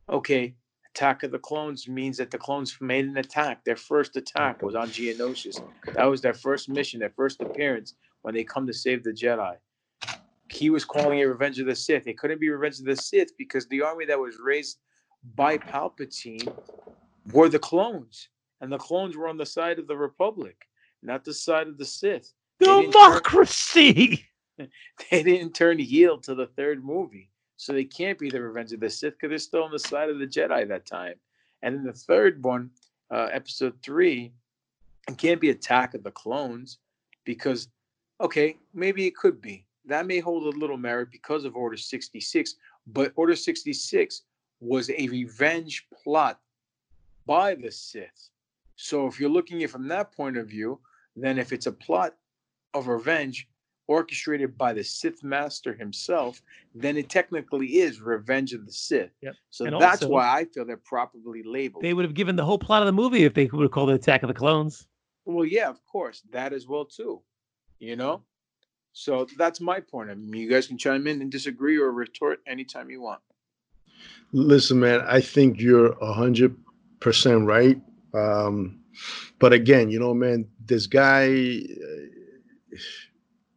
Okay, 0.08 0.54
Attack 0.94 1.24
of 1.24 1.32
the 1.32 1.40
Clones 1.40 1.88
means 1.88 2.16
that 2.18 2.30
the 2.30 2.38
clones 2.38 2.78
made 2.80 3.04
an 3.04 3.16
attack. 3.16 3.64
Their 3.64 3.74
first 3.74 4.14
attack 4.14 4.62
was 4.62 4.76
on 4.76 4.90
Geonosis. 4.90 5.60
That 5.94 6.04
was 6.04 6.20
their 6.20 6.34
first 6.34 6.68
mission, 6.68 7.00
their 7.00 7.10
first 7.16 7.40
appearance 7.40 7.96
when 8.22 8.32
they 8.32 8.44
come 8.44 8.64
to 8.68 8.72
save 8.72 9.02
the 9.02 9.10
Jedi. 9.10 9.56
He 10.50 10.70
was 10.70 10.84
calling 10.84 11.18
it 11.18 11.24
Revenge 11.24 11.58
of 11.58 11.66
the 11.66 11.74
Sith. 11.74 12.06
It 12.06 12.18
couldn't 12.18 12.40
be 12.40 12.48
Revenge 12.48 12.78
of 12.78 12.86
the 12.86 12.96
Sith 12.96 13.36
because 13.36 13.66
the 13.66 13.82
army 13.82 14.06
that 14.06 14.18
was 14.18 14.38
raised 14.42 14.78
by 15.34 15.58
Palpatine 15.58 16.52
were 17.32 17.48
the 17.48 17.58
clones. 17.58 18.28
And 18.60 18.72
the 18.72 18.78
clones 18.78 19.16
were 19.16 19.28
on 19.28 19.36
the 19.36 19.46
side 19.46 19.78
of 19.78 19.86
the 19.86 19.96
Republic, 19.96 20.66
not 21.02 21.24
the 21.24 21.34
side 21.34 21.68
of 21.68 21.78
the 21.78 21.84
Sith. 21.84 22.32
They 22.58 22.66
didn't 22.66 22.92
turn- 22.92 22.92
Democracy. 22.92 24.24
they 25.10 25.22
didn't 25.22 25.54
turn 25.54 25.78
heel 25.78 26.18
to 26.18 26.34
the 26.34 26.46
third 26.46 26.84
movie. 26.84 27.30
So 27.56 27.72
they 27.72 27.84
can't 27.84 28.18
be 28.18 28.30
the 28.30 28.40
Revenge 28.40 28.72
of 28.72 28.80
the 28.80 28.90
Sith 28.90 29.14
because 29.14 29.30
they're 29.30 29.38
still 29.38 29.64
on 29.64 29.70
the 29.70 29.78
side 29.78 30.10
of 30.10 30.18
the 30.18 30.26
Jedi 30.26 30.66
that 30.68 30.86
time. 30.86 31.14
And 31.62 31.76
then 31.76 31.84
the 31.84 31.92
third 31.92 32.42
one, 32.42 32.70
uh, 33.10 33.28
episode 33.32 33.74
three, 33.82 34.32
it 35.08 35.18
can't 35.18 35.40
be 35.40 35.50
Attack 35.50 35.94
of 35.94 36.04
the 36.04 36.10
Clones 36.10 36.78
because, 37.24 37.68
okay, 38.20 38.56
maybe 38.74 39.06
it 39.06 39.16
could 39.16 39.40
be. 39.40 39.64
That 39.88 40.06
may 40.06 40.20
hold 40.20 40.54
a 40.54 40.58
little 40.58 40.76
merit 40.76 41.08
because 41.10 41.44
of 41.44 41.56
Order 41.56 41.78
66, 41.78 42.54
but 42.88 43.12
Order 43.16 43.34
66 43.34 44.22
was 44.60 44.90
a 44.90 45.08
revenge 45.08 45.86
plot 46.02 46.40
by 47.26 47.54
the 47.54 47.72
Sith. 47.72 48.28
So 48.76 49.06
if 49.06 49.18
you're 49.18 49.30
looking 49.30 49.58
at 49.58 49.64
it 49.64 49.70
from 49.70 49.88
that 49.88 50.12
point 50.12 50.36
of 50.36 50.46
view, 50.46 50.78
then 51.16 51.38
if 51.38 51.52
it's 51.52 51.66
a 51.66 51.72
plot 51.72 52.14
of 52.74 52.86
revenge 52.86 53.48
orchestrated 53.86 54.58
by 54.58 54.74
the 54.74 54.84
Sith 54.84 55.24
Master 55.24 55.72
himself, 55.72 56.42
then 56.74 56.98
it 56.98 57.08
technically 57.08 57.78
is 57.78 58.02
Revenge 58.02 58.52
of 58.52 58.66
the 58.66 58.72
Sith. 58.72 59.10
Yep. 59.22 59.34
So 59.48 59.64
And 59.64 59.80
that's 59.80 60.02
also- 60.02 60.12
why 60.12 60.40
I 60.40 60.44
feel 60.44 60.66
they're 60.66 60.76
properly 60.76 61.42
labeled. 61.42 61.82
They 61.82 61.94
would 61.94 62.04
have 62.04 62.12
given 62.12 62.36
the 62.36 62.44
whole 62.44 62.58
plot 62.58 62.82
of 62.82 62.86
the 62.86 62.92
movie 62.92 63.24
if 63.24 63.32
they 63.32 63.46
would 63.46 63.62
have 63.62 63.70
called 63.70 63.88
it 63.88 63.94
Attack 63.94 64.22
of 64.22 64.28
the 64.28 64.34
Clones. 64.34 64.86
Well, 65.24 65.46
yeah, 65.46 65.70
of 65.70 65.84
course, 65.86 66.22
that 66.30 66.52
as 66.52 66.66
well 66.66 66.84
too. 66.84 67.22
You 67.78 67.96
know, 67.96 68.24
so 68.98 69.28
that's 69.36 69.60
my 69.60 69.78
point. 69.78 70.10
I 70.10 70.14
mean, 70.16 70.42
you 70.42 70.50
guys 70.50 70.66
can 70.66 70.76
chime 70.76 71.06
in 71.06 71.22
and 71.22 71.30
disagree 71.30 71.78
or 71.78 71.92
retort 71.92 72.40
anytime 72.48 72.90
you 72.90 73.00
want. 73.00 73.20
Listen, 74.32 74.80
man, 74.80 75.02
I 75.06 75.20
think 75.20 75.60
you're 75.60 75.92
a 76.00 76.12
hundred 76.12 76.56
percent 76.98 77.46
right. 77.46 77.80
Um, 78.12 78.80
but 79.38 79.52
again, 79.52 79.88
you 79.88 80.00
know, 80.00 80.14
man, 80.14 80.48
this 80.66 80.88
guy, 80.88 81.26
uh, 81.28 82.78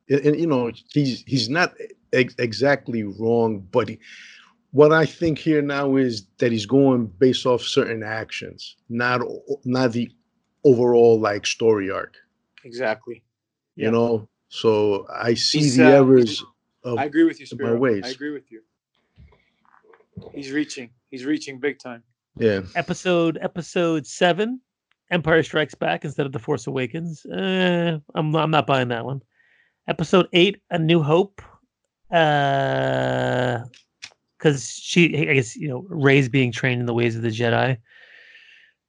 and, 0.09 0.19
and, 0.27 0.39
you 0.39 0.45
know, 0.45 0.71
he's 0.93 1.23
he's 1.25 1.49
not 1.49 1.73
ex- 2.13 2.35
exactly 2.37 3.01
wrong, 3.01 3.67
but 3.71 3.89
he, 3.89 3.99
what 4.69 4.93
I 4.93 5.07
think 5.07 5.39
here 5.39 5.63
now 5.63 5.95
is 5.95 6.27
that 6.37 6.51
he's 6.51 6.67
going 6.67 7.07
based 7.07 7.47
off 7.47 7.63
certain 7.63 8.03
actions, 8.03 8.75
not 8.89 9.21
not 9.65 9.93
the 9.93 10.11
overall 10.63 11.19
like 11.19 11.47
story 11.47 11.89
arc. 11.89 12.13
Exactly. 12.63 13.23
Yeah. 13.75 13.85
You 13.85 13.91
know, 13.91 14.29
so 14.51 15.07
I 15.09 15.33
see 15.33 15.59
He's, 15.59 15.77
the 15.77 15.85
uh, 15.87 16.03
errors 16.03 16.43
of 16.83 16.97
I 16.99 17.05
agree 17.05 17.23
with 17.23 17.39
you, 17.39 17.45
of 17.45 17.57
my 17.59 17.65
Spiro. 17.65 17.77
ways. 17.79 18.03
I 18.05 18.09
agree 18.09 18.31
with 18.31 18.51
you. 18.51 18.61
He's 20.35 20.51
reaching. 20.51 20.89
He's 21.09 21.25
reaching 21.25 21.57
big 21.59 21.79
time. 21.79 22.03
yeah. 22.37 22.61
Episode 22.75 23.39
episode 23.41 24.05
seven, 24.05 24.59
Empire 25.09 25.41
Strikes 25.41 25.73
Back 25.73 26.03
instead 26.05 26.25
of 26.25 26.31
The 26.33 26.39
Force 26.39 26.67
Awakens. 26.67 27.25
Uh, 27.25 27.99
I'm 28.13 28.35
I'm 28.35 28.51
not 28.51 28.67
buying 28.67 28.89
that 28.89 29.05
one. 29.05 29.21
Episode 29.87 30.27
eight, 30.33 30.61
A 30.69 30.77
New 30.77 31.01
Hope. 31.01 31.41
Uh, 32.11 33.59
because 34.37 34.69
she, 34.69 35.29
I 35.29 35.35
guess 35.35 35.55
you 35.55 35.69
know, 35.69 35.85
Rey's 35.87 36.27
being 36.27 36.51
trained 36.51 36.81
in 36.81 36.87
the 36.87 36.93
ways 36.93 37.15
of 37.15 37.21
the 37.21 37.29
Jedi. 37.29 37.77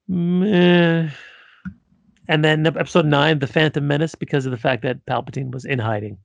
Meh. 0.09 1.09
And 2.29 2.45
then 2.45 2.67
episode 2.67 3.07
nine, 3.07 3.39
The 3.41 3.47
Phantom 3.47 3.87
Menace, 3.87 4.15
because 4.15 4.47
of 4.47 4.53
the 4.53 4.59
fact 4.59 4.83
that 4.83 5.05
Palpatine 5.07 5.51
was 5.53 5.65
in 5.65 5.79
hiding. 5.79 6.19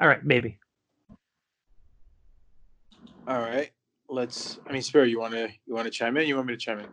All 0.00 0.08
right, 0.08 0.24
maybe. 0.24 0.58
All 3.26 3.40
right. 3.40 3.70
Let's. 4.08 4.60
I 4.68 4.72
mean, 4.72 4.82
Spiro, 4.82 5.04
you 5.04 5.18
want 5.18 5.32
to 5.34 5.48
you 5.66 5.74
want 5.74 5.86
to 5.86 5.90
chime 5.90 6.16
in? 6.16 6.28
You 6.28 6.36
want 6.36 6.46
me 6.46 6.54
to 6.54 6.58
chime 6.58 6.78
in? 6.78 6.86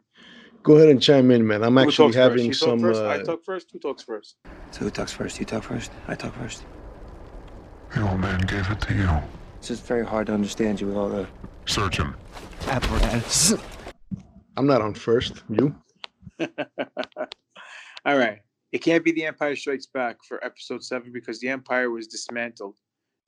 Go 0.64 0.78
ahead 0.78 0.90
and 0.90 1.02
chime 1.02 1.30
in, 1.30 1.46
man. 1.46 1.64
I'm 1.64 1.74
Who 1.76 1.82
actually 1.82 2.14
having 2.14 2.48
first? 2.52 2.62
You 2.62 2.68
talk 2.68 2.80
some. 2.80 2.80
first? 2.80 3.02
I 3.04 3.16
Uh, 3.18 3.24
talk 3.24 3.44
first. 3.44 3.70
Who 3.72 3.80
talks 3.80 4.04
first? 4.04 4.38
So 4.72 4.80
who 4.86 4.90
talks 4.90 5.12
first? 5.14 5.40
You 5.40 5.46
talk 5.46 5.64
first? 5.64 5.92
I 6.08 6.16
talk 6.16 6.34
first. 6.36 6.64
The 7.94 8.10
old 8.10 8.20
man 8.20 8.40
gave 8.42 8.68
it 8.72 8.82
to 8.82 8.94
you. 8.96 9.10
It's 9.60 9.68
just 9.68 9.86
very 9.86 10.06
hard 10.06 10.26
to 10.28 10.34
understand 10.34 10.82
you 10.82 10.88
with 10.88 10.96
all 10.98 11.10
the 11.10 11.28
Search 11.68 11.98
him. 11.98 12.16
apparatus. 12.68 13.54
I'm 14.58 14.66
not 14.66 14.82
on 14.82 14.94
first. 14.96 15.44
You? 15.50 15.76
All 18.06 18.18
right. 18.18 18.40
It 18.72 18.80
can't 18.80 19.04
be 19.04 19.12
The 19.12 19.26
Empire 19.26 19.56
Strikes 19.56 19.86
Back 19.86 20.18
for 20.28 20.44
episode 20.44 20.84
seven 20.84 21.12
because 21.14 21.40
the 21.40 21.50
Empire 21.50 21.92
was 21.92 22.08
dismantled 22.08 22.78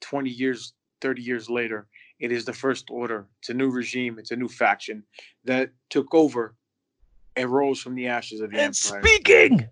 20 0.01 0.29
years, 0.29 0.73
30 1.01 1.21
years 1.21 1.49
later. 1.49 1.87
It 2.19 2.31
is 2.31 2.45
the 2.45 2.53
First 2.53 2.89
Order. 2.89 3.27
It's 3.39 3.49
a 3.49 3.53
new 3.53 3.69
regime. 3.69 4.17
It's 4.17 4.31
a 4.31 4.35
new 4.35 4.47
faction 4.47 5.03
that 5.43 5.69
took 5.89 6.13
over 6.13 6.55
and 7.35 7.49
rose 7.49 7.79
from 7.79 7.95
the 7.95 8.07
ashes 8.07 8.41
of 8.41 8.51
the 8.51 8.57
Empire. 8.57 8.65
And 8.67 8.95
Empire. 8.95 9.01
speaking 9.03 9.69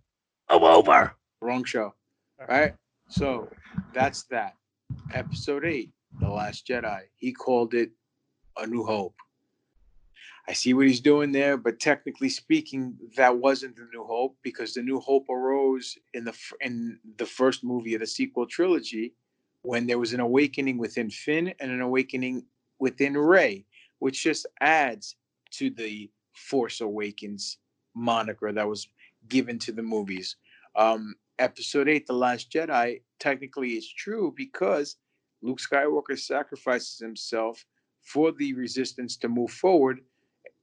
of 0.50 0.64
over, 0.64 1.16
Wrong 1.42 1.64
show. 1.64 1.94
All 2.40 2.48
right. 2.48 2.74
So 3.10 3.50
that's 3.94 4.24
that. 4.26 4.56
Episode 5.14 5.66
eight, 5.66 5.92
The 6.20 6.30
Last 6.30 6.68
Jedi. 6.68 7.02
He 7.18 7.34
called 7.34 7.74
it 7.74 7.92
A 8.58 8.68
New 8.68 8.84
Hope. 8.84 9.16
I 10.48 10.54
see 10.54 10.74
what 10.74 10.88
he's 10.88 11.00
doing 11.00 11.32
there, 11.32 11.56
but 11.56 11.80
technically 11.80 12.28
speaking, 12.28 12.98
that 13.16 13.38
wasn't 13.38 13.78
the 13.78 13.88
New 13.94 14.04
Hope 14.04 14.36
because 14.44 14.74
the 14.74 14.82
New 14.82 15.00
Hope 15.00 15.30
arose 15.30 15.98
in 16.14 16.26
the 16.26 16.38
in 16.60 17.00
the 17.18 17.26
first 17.26 17.64
movie 17.64 17.94
of 17.94 18.02
the 18.02 18.08
sequel 18.08 18.46
trilogy 18.46 19.14
when 19.62 19.88
there 19.88 20.00
was 20.00 20.12
an 20.12 20.20
awakening 20.20 20.78
within 20.78 21.10
Finn 21.10 21.54
and 21.62 21.72
an 21.72 21.80
awakening 21.80 22.46
within 22.80 23.18
Rey, 23.18 23.66
which 24.00 24.24
just 24.24 24.46
adds 24.60 25.16
to 25.52 25.70
the 25.70 26.12
Force 26.36 26.82
Awakens 26.82 27.60
moniker 27.96 28.52
that 28.52 28.68
was 28.68 28.88
given 29.30 29.58
to 29.60 29.72
the 29.72 29.84
movies. 29.84 30.36
Um, 30.76 31.16
Episode 31.40 31.88
8, 31.88 32.06
The 32.08 32.14
Last 32.14 32.52
Jedi, 32.52 33.02
technically 33.20 33.72
is 33.72 33.92
true 33.92 34.34
because 34.36 34.98
Luke 35.42 35.60
Skywalker 35.60 36.20
sacrifices 36.20 37.00
himself 37.00 37.66
for 38.02 38.32
the 38.32 38.54
resistance 38.54 39.16
to 39.18 39.30
move 39.30 39.52
forward, 39.52 40.00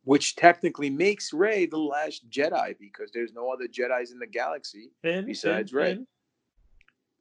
which 0.04 0.36
technically 0.36 0.90
makes 0.90 1.32
Rey 1.32 1.66
the 1.66 1.78
last 1.78 2.28
Jedi 2.30 2.74
because 2.78 3.10
there's 3.12 3.32
no 3.32 3.50
other 3.50 3.66
Jedi's 3.66 4.12
in 4.12 4.18
the 4.18 4.26
galaxy 4.26 4.90
besides. 5.26 5.72
Finn. 5.72 6.06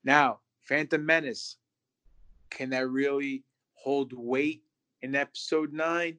Now, 0.04 0.40
Phantom 0.62 1.06
Menace, 1.06 1.58
can 2.50 2.70
that 2.70 2.88
really 2.90 3.44
hold 3.74 4.14
weight 4.14 4.64
in 5.02 5.16
episode 5.16 5.74
nine? 5.74 6.18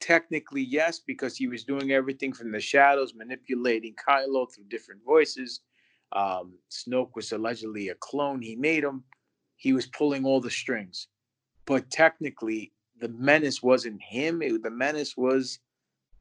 Technically, 0.00 0.62
yes, 0.62 1.00
because 1.04 1.36
he 1.36 1.48
was 1.48 1.64
doing 1.64 1.90
everything 1.90 2.32
from 2.32 2.52
the 2.52 2.60
shadows, 2.60 3.14
manipulating 3.14 3.94
Kylo 3.96 4.46
through 4.52 4.68
different 4.68 5.04
voices. 5.04 5.60
Um, 6.12 6.54
Snoke 6.70 7.16
was 7.16 7.32
allegedly 7.32 7.88
a 7.88 7.96
clone. 7.96 8.40
He 8.40 8.54
made 8.54 8.84
him. 8.84 9.02
He 9.56 9.72
was 9.72 9.86
pulling 9.86 10.24
all 10.24 10.40
the 10.40 10.50
strings. 10.50 11.08
But 11.66 11.90
technically, 11.90 12.72
the 13.00 13.08
menace 13.08 13.62
wasn't 13.62 14.00
him. 14.00 14.40
It, 14.40 14.62
the 14.62 14.70
menace 14.70 15.16
was 15.16 15.58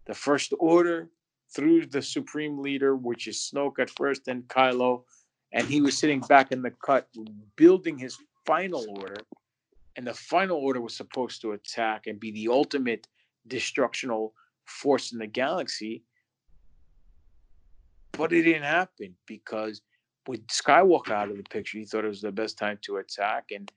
the 0.07 0.13
First 0.13 0.53
Order 0.59 1.09
through 1.53 1.85
the 1.85 2.01
Supreme 2.01 2.59
Leader, 2.59 2.95
which 2.95 3.27
is 3.27 3.37
Snoke 3.37 3.79
at 3.79 3.89
first, 3.91 4.25
then 4.25 4.43
Kylo. 4.43 5.03
And 5.53 5.67
he 5.67 5.81
was 5.81 5.97
sitting 5.97 6.19
back 6.21 6.51
in 6.51 6.61
the 6.61 6.71
cut, 6.71 7.07
building 7.55 7.97
his 7.97 8.17
final 8.45 8.85
order. 8.89 9.15
And 9.95 10.07
the 10.07 10.13
final 10.13 10.57
order 10.57 10.81
was 10.81 10.95
supposed 10.95 11.41
to 11.41 11.53
attack 11.53 12.07
and 12.07 12.19
be 12.19 12.31
the 12.31 12.47
ultimate 12.49 13.07
destructional 13.47 14.33
force 14.65 15.11
in 15.11 15.19
the 15.19 15.27
galaxy. 15.27 16.03
But 18.11 18.33
it 18.33 18.43
didn't 18.43 18.63
happen 18.63 19.15
because 19.25 19.81
with 20.27 20.45
Skywalker 20.47 21.11
out 21.11 21.29
of 21.29 21.37
the 21.37 21.43
picture, 21.43 21.77
he 21.77 21.85
thought 21.85 22.05
it 22.05 22.09
was 22.09 22.21
the 22.21 22.31
best 22.31 22.57
time 22.57 22.79
to 22.83 22.97
attack. 22.97 23.45
And 23.53 23.71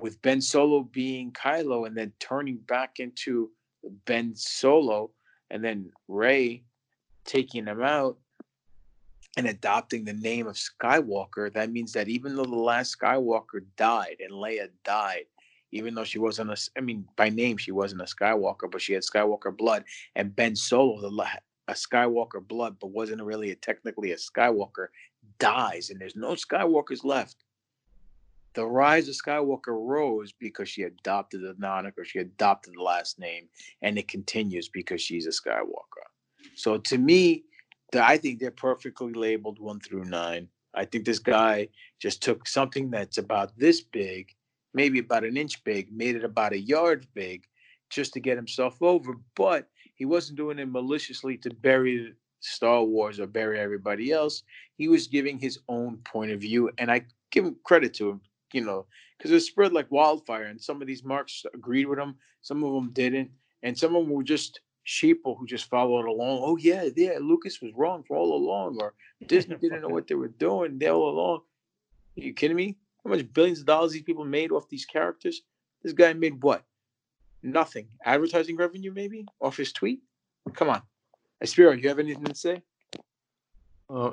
with 0.00 0.22
Ben 0.22 0.40
Solo 0.40 0.82
being 0.82 1.32
Kylo 1.32 1.86
and 1.86 1.96
then 1.96 2.12
turning 2.20 2.58
back 2.68 3.00
into 3.00 3.50
Ben 4.04 4.34
Solo 4.34 5.10
and 5.50 5.64
then 5.64 5.90
Rey 6.08 6.62
taking 7.24 7.66
him 7.66 7.82
out 7.82 8.18
and 9.36 9.46
adopting 9.46 10.04
the 10.04 10.12
name 10.12 10.46
of 10.46 10.56
Skywalker, 10.56 11.52
that 11.52 11.70
means 11.70 11.92
that 11.92 12.08
even 12.08 12.34
though 12.34 12.44
the 12.44 12.54
last 12.54 12.98
Skywalker 12.98 13.64
died 13.76 14.16
and 14.20 14.32
Leia 14.32 14.68
died, 14.84 15.26
even 15.72 15.94
though 15.94 16.04
she 16.04 16.18
wasn't 16.18 16.50
a, 16.50 16.56
I 16.76 16.80
mean, 16.80 17.06
by 17.16 17.28
name 17.28 17.56
she 17.56 17.70
wasn't 17.70 18.02
a 18.02 18.04
Skywalker, 18.04 18.70
but 18.70 18.82
she 18.82 18.92
had 18.92 19.02
Skywalker 19.02 19.56
blood, 19.56 19.84
and 20.16 20.34
Ben 20.34 20.56
Solo, 20.56 21.00
the 21.00 21.26
a 21.68 21.72
Skywalker 21.72 22.46
blood, 22.46 22.76
but 22.80 22.88
wasn't 22.88 23.22
really 23.22 23.52
a, 23.52 23.54
technically 23.54 24.10
a 24.12 24.16
Skywalker, 24.16 24.88
dies, 25.38 25.90
and 25.90 26.00
there's 26.00 26.16
no 26.16 26.32
Skywalkers 26.32 27.04
left. 27.04 27.36
The 28.54 28.66
rise 28.66 29.08
of 29.08 29.14
Skywalker 29.14 29.68
rose 29.68 30.32
because 30.32 30.68
she 30.68 30.82
adopted 30.82 31.42
the 31.42 31.54
moniker, 31.58 32.04
she 32.04 32.18
adopted 32.18 32.74
the 32.76 32.82
last 32.82 33.18
name, 33.18 33.48
and 33.82 33.96
it 33.96 34.08
continues 34.08 34.68
because 34.68 35.00
she's 35.00 35.26
a 35.26 35.30
Skywalker. 35.30 36.06
So 36.54 36.78
to 36.78 36.98
me, 36.98 37.44
I 37.94 38.16
think 38.16 38.40
they're 38.40 38.50
perfectly 38.50 39.12
labeled 39.12 39.60
one 39.60 39.80
through 39.80 40.04
nine. 40.04 40.48
I 40.74 40.84
think 40.84 41.04
this 41.04 41.18
guy 41.18 41.68
just 42.00 42.22
took 42.22 42.46
something 42.48 42.90
that's 42.90 43.18
about 43.18 43.56
this 43.58 43.80
big, 43.80 44.34
maybe 44.74 44.98
about 44.98 45.24
an 45.24 45.36
inch 45.36 45.62
big, 45.64 45.92
made 45.92 46.16
it 46.16 46.24
about 46.24 46.52
a 46.52 46.58
yard 46.58 47.06
big, 47.14 47.46
just 47.88 48.12
to 48.14 48.20
get 48.20 48.36
himself 48.36 48.80
over. 48.80 49.14
But 49.36 49.68
he 49.94 50.04
wasn't 50.04 50.38
doing 50.38 50.58
it 50.58 50.66
maliciously 50.66 51.36
to 51.38 51.50
bury 51.50 52.14
Star 52.40 52.82
Wars 52.82 53.20
or 53.20 53.26
bury 53.26 53.58
everybody 53.58 54.12
else. 54.12 54.42
He 54.76 54.88
was 54.88 55.08
giving 55.08 55.38
his 55.38 55.58
own 55.68 55.98
point 55.98 56.30
of 56.30 56.40
view, 56.40 56.70
and 56.78 56.90
I 56.90 57.02
give 57.30 57.44
him 57.44 57.56
credit 57.64 57.94
to 57.94 58.10
him, 58.10 58.20
you 58.52 58.64
know, 58.64 58.86
because 59.16 59.30
it 59.30 59.40
spread 59.40 59.72
like 59.72 59.90
wildfire. 59.90 60.44
And 60.44 60.60
some 60.60 60.80
of 60.80 60.88
these 60.88 61.04
marks 61.04 61.44
agreed 61.54 61.86
with 61.86 61.98
him, 61.98 62.16
some 62.42 62.62
of 62.64 62.72
them 62.72 62.90
didn't, 62.92 63.30
and 63.62 63.76
some 63.76 63.94
of 63.94 64.04
them 64.04 64.14
were 64.14 64.22
just 64.22 64.60
sheeple 64.86 65.38
who 65.38 65.46
just 65.46 65.68
followed 65.68 66.06
along. 66.06 66.40
Oh 66.42 66.56
yeah, 66.56 66.88
yeah, 66.96 67.18
Lucas 67.20 67.60
was 67.60 67.72
wrong 67.76 68.02
for 68.06 68.16
all 68.16 68.34
along, 68.34 68.78
or 68.80 68.94
Disney 69.26 69.56
didn't 69.60 69.82
know 69.82 69.88
what 69.88 70.06
they 70.06 70.14
were 70.14 70.28
doing 70.28 70.78
they 70.78 70.88
all 70.90 71.10
along. 71.10 71.40
Are 72.18 72.22
you 72.22 72.32
kidding 72.32 72.56
me? 72.56 72.76
How 73.04 73.10
much 73.10 73.32
billions 73.32 73.60
of 73.60 73.66
dollars 73.66 73.92
these 73.92 74.02
people 74.02 74.24
made 74.24 74.52
off 74.52 74.68
these 74.68 74.84
characters? 74.84 75.42
This 75.82 75.92
guy 75.92 76.12
made 76.12 76.42
what? 76.42 76.64
Nothing. 77.42 77.88
Advertising 78.04 78.56
revenue, 78.56 78.92
maybe, 78.92 79.24
off 79.40 79.56
his 79.56 79.72
tweet. 79.72 80.00
Come 80.54 80.68
on, 80.68 80.82
Aspiro, 81.42 81.80
you 81.80 81.88
have 81.88 81.98
anything 81.98 82.24
to 82.24 82.34
say? 82.34 82.62
Uh, 83.92 84.12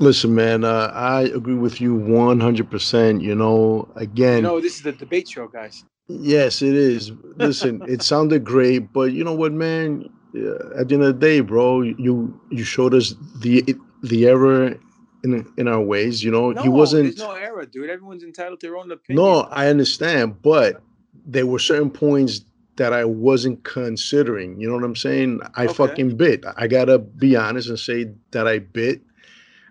listen, 0.00 0.34
man, 0.34 0.64
uh, 0.64 0.90
I 0.92 1.22
agree 1.22 1.54
with 1.54 1.80
you 1.80 1.94
100%. 1.96 3.22
You 3.22 3.34
know, 3.34 3.88
again, 3.94 4.42
No, 4.42 4.60
this 4.60 4.76
is 4.76 4.82
the 4.82 4.92
debate 4.92 5.28
show, 5.28 5.46
guys. 5.46 5.84
yes, 6.08 6.62
it 6.62 6.74
is. 6.74 7.12
Listen, 7.36 7.80
it 7.86 8.02
sounded 8.12 8.44
great, 8.44 8.92
but 8.92 9.12
you 9.12 9.22
know 9.22 9.34
what, 9.34 9.52
man? 9.52 10.08
Uh, 10.36 10.80
At 10.80 10.88
the 10.88 10.94
end 10.94 11.04
of 11.04 11.20
the 11.20 11.26
day, 11.26 11.40
bro, 11.40 11.82
you 11.82 12.38
you 12.50 12.64
showed 12.64 12.92
us 12.92 13.14
the 13.40 13.62
the 14.02 14.26
error 14.26 14.74
in 15.22 15.46
in 15.56 15.68
our 15.68 15.80
ways. 15.80 16.24
You 16.24 16.32
know, 16.32 16.50
No, 16.50 16.60
he 16.62 16.68
wasn't. 16.68 17.04
There's 17.04 17.18
no 17.18 17.32
error, 17.32 17.64
dude. 17.66 17.88
Everyone's 17.88 18.24
entitled 18.24 18.58
to 18.60 18.66
their 18.66 18.76
own 18.76 18.90
opinion. 18.90 19.24
No, 19.24 19.42
I 19.42 19.68
understand, 19.68 20.42
but 20.42 20.82
there 21.24 21.46
were 21.46 21.60
certain 21.60 21.90
points 21.90 22.44
that 22.76 22.92
I 22.92 23.04
wasn't 23.04 23.62
considering. 23.64 24.60
You 24.60 24.68
know 24.68 24.74
what 24.74 24.84
I'm 24.84 24.96
saying? 24.96 25.40
I 25.54 25.64
Okay. 25.64 25.74
fucking 25.74 26.16
bit. 26.16 26.44
I 26.56 26.66
gotta 26.66 26.98
be 26.98 27.36
honest 27.36 27.68
and 27.68 27.78
say 27.78 28.10
that 28.32 28.46
I 28.46 28.58
bit. 28.58 29.00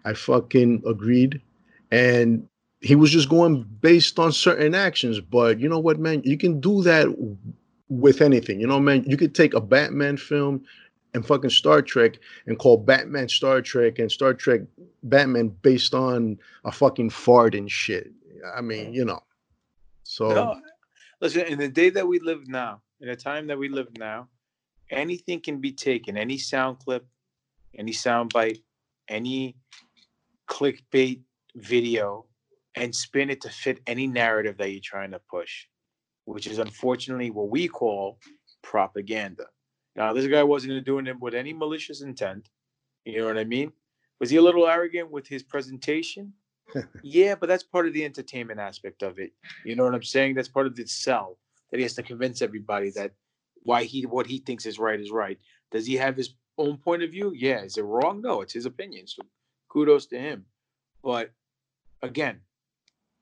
I 0.06 0.14
fucking 0.14 0.84
agreed, 0.86 1.42
and 1.92 2.48
he 2.82 2.96
was 2.96 3.12
just 3.12 3.30
going 3.30 3.64
based 3.82 4.20
on 4.20 4.32
certain 4.34 4.76
actions. 4.76 5.22
But 5.22 5.60
you 5.60 5.70
know 5.70 5.80
what, 5.80 6.00
man? 6.00 6.22
You 6.26 6.38
can 6.38 6.60
do 6.60 6.82
that 6.84 7.08
with 7.90 8.22
anything. 8.22 8.60
You 8.60 8.68
know, 8.68 8.80
man. 8.80 9.04
You 9.06 9.18
could 9.18 9.34
take 9.34 9.54
a 9.54 9.62
Batman 9.62 10.18
film 10.18 10.66
and 11.14 11.26
fucking 11.26 11.52
Star 11.52 11.82
Trek 11.82 12.20
and 12.48 12.58
call 12.60 12.78
Batman 12.78 13.30
Star 13.30 13.62
Trek 13.62 14.00
and 14.00 14.12
Star 14.12 14.34
Trek 14.34 14.62
Batman 15.04 15.50
based 15.62 15.94
on 15.94 16.38
a 16.66 16.72
fucking 16.72 17.10
fart 17.12 17.56
and 17.56 17.72
shit. 17.72 18.12
I 18.56 18.62
mean, 18.62 18.94
you 18.94 19.06
know. 19.06 19.22
So 20.04 20.30
No, 20.30 20.60
listen, 21.22 21.42
in 21.42 21.60
the 21.60 21.70
day 21.70 21.90
that 21.92 22.08
we 22.08 22.20
live 22.20 22.48
now, 22.48 22.82
in 23.04 23.10
the 23.10 23.16
time 23.18 23.48
that 23.48 23.60
we 23.60 23.68
live 23.68 23.90
now, 24.00 24.30
anything 24.90 25.42
can 25.42 25.60
be 25.60 25.74
taken, 25.74 26.18
any 26.18 26.38
sound 26.38 26.80
clip, 26.80 27.06
any 27.78 27.92
sound 27.92 28.32
bite, 28.32 28.60
any 29.10 29.58
clickbait 30.50 31.20
video, 31.58 32.26
and 32.76 32.96
spin 32.96 33.30
it 33.30 33.42
to 33.42 33.50
fit 33.50 33.82
any 33.88 34.08
narrative 34.08 34.58
that 34.58 34.72
you're 34.72 34.80
trying 34.82 35.12
to 35.12 35.20
push, 35.30 35.66
which 36.24 36.48
is 36.48 36.60
unfortunately 36.60 37.30
what 37.30 37.50
we 37.50 37.68
call 37.68 38.20
propaganda. 38.62 39.48
Now, 39.98 40.14
this 40.14 40.28
guy 40.28 40.42
wasn't 40.42 40.86
doing 40.86 41.06
it 41.06 41.20
with 41.20 41.36
any 41.36 41.52
malicious 41.52 42.02
intent. 42.02 42.48
You 43.04 43.20
know 43.20 43.26
what 43.26 43.38
I 43.38 43.44
mean? 43.44 43.74
Was 44.22 44.30
he 44.30 44.38
a 44.38 44.42
little 44.42 44.66
arrogant 44.66 45.12
with 45.12 45.28
his 45.28 45.44
presentation? 45.44 46.32
yeah, 47.04 47.36
but 47.36 47.50
that's 47.50 47.64
part 47.64 47.86
of 47.86 47.94
the 47.94 48.06
entertainment 48.06 48.62
aspect 48.62 49.04
of 49.04 49.20
it. 49.20 49.34
You 49.66 49.76
know 49.76 49.84
what 49.84 49.94
I'm 49.94 50.04
saying? 50.04 50.36
That's 50.36 50.48
part 50.48 50.68
of 50.68 50.78
the 50.78 50.88
sell 50.88 51.38
that 51.74 51.80
he 51.80 51.84
has 51.84 51.96
to 51.96 52.04
convince 52.04 52.44
everybody 52.44 52.92
that 52.92 53.14
why 53.64 53.84
he 53.84 54.06
what 54.06 54.28
he 54.28 54.38
thinks 54.38 54.68
is 54.68 54.78
right 54.78 55.00
is 55.00 55.10
right. 55.10 55.40
Does 55.72 55.88
he 55.88 55.96
have 55.96 56.16
his 56.16 56.36
own 56.60 56.78
point 56.78 57.02
of 57.02 57.10
view? 57.10 57.34
Yeah. 57.36 57.64
Is 57.64 57.78
it 57.78 57.82
wrong? 57.82 58.22
No, 58.22 58.42
it's 58.42 58.54
his 58.54 58.68
opinion. 58.68 59.08
So 59.08 59.24
kudos 59.70 60.06
to 60.08 60.20
him. 60.20 60.46
But 61.04 61.32
again, 62.04 62.42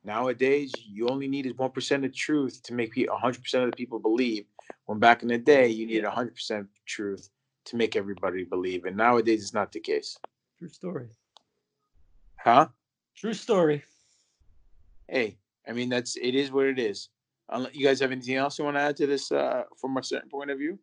nowadays 0.03 0.73
you 0.85 1.07
only 1.07 1.29
need 1.29 1.57
one 1.57 1.71
percent 1.71 2.03
of 2.03 2.13
truth 2.13 2.61
to 2.63 2.73
make 2.73 2.93
hundred 3.09 3.41
percent 3.41 3.63
of 3.63 3.71
the 3.71 3.77
people 3.77 3.99
believe. 3.99 4.43
When 4.85 4.99
back 4.99 5.21
in 5.21 5.29
the 5.29 5.37
day 5.37 5.69
you 5.69 5.87
needed 5.87 6.03
hundred 6.03 6.35
percent 6.35 6.67
truth 6.85 7.29
to 7.67 7.77
make 7.77 7.95
everybody 7.95 8.43
believe, 8.43 8.83
and 8.83 8.97
nowadays 8.97 9.43
it's 9.43 9.53
not 9.53 9.71
the 9.71 9.79
case. 9.79 10.17
True 10.59 10.67
story. 10.67 11.07
Huh? 12.35 12.67
True 13.15 13.33
story. 13.33 13.85
Hey, 15.07 15.37
I 15.65 15.71
mean 15.71 15.87
that's 15.87 16.17
it 16.17 16.35
is 16.35 16.51
what 16.51 16.65
it 16.65 16.79
is. 16.79 17.07
Unless 17.51 17.75
you 17.75 17.85
guys 17.85 17.99
have 17.99 18.11
anything 18.11 18.35
else 18.35 18.57
you 18.57 18.65
want 18.65 18.77
to 18.77 18.81
add 18.81 18.97
to 18.97 19.07
this 19.07 19.31
uh, 19.31 19.63
from 19.79 19.97
a 19.97 20.03
certain 20.03 20.29
point 20.29 20.51
of 20.51 20.57
view? 20.57 20.79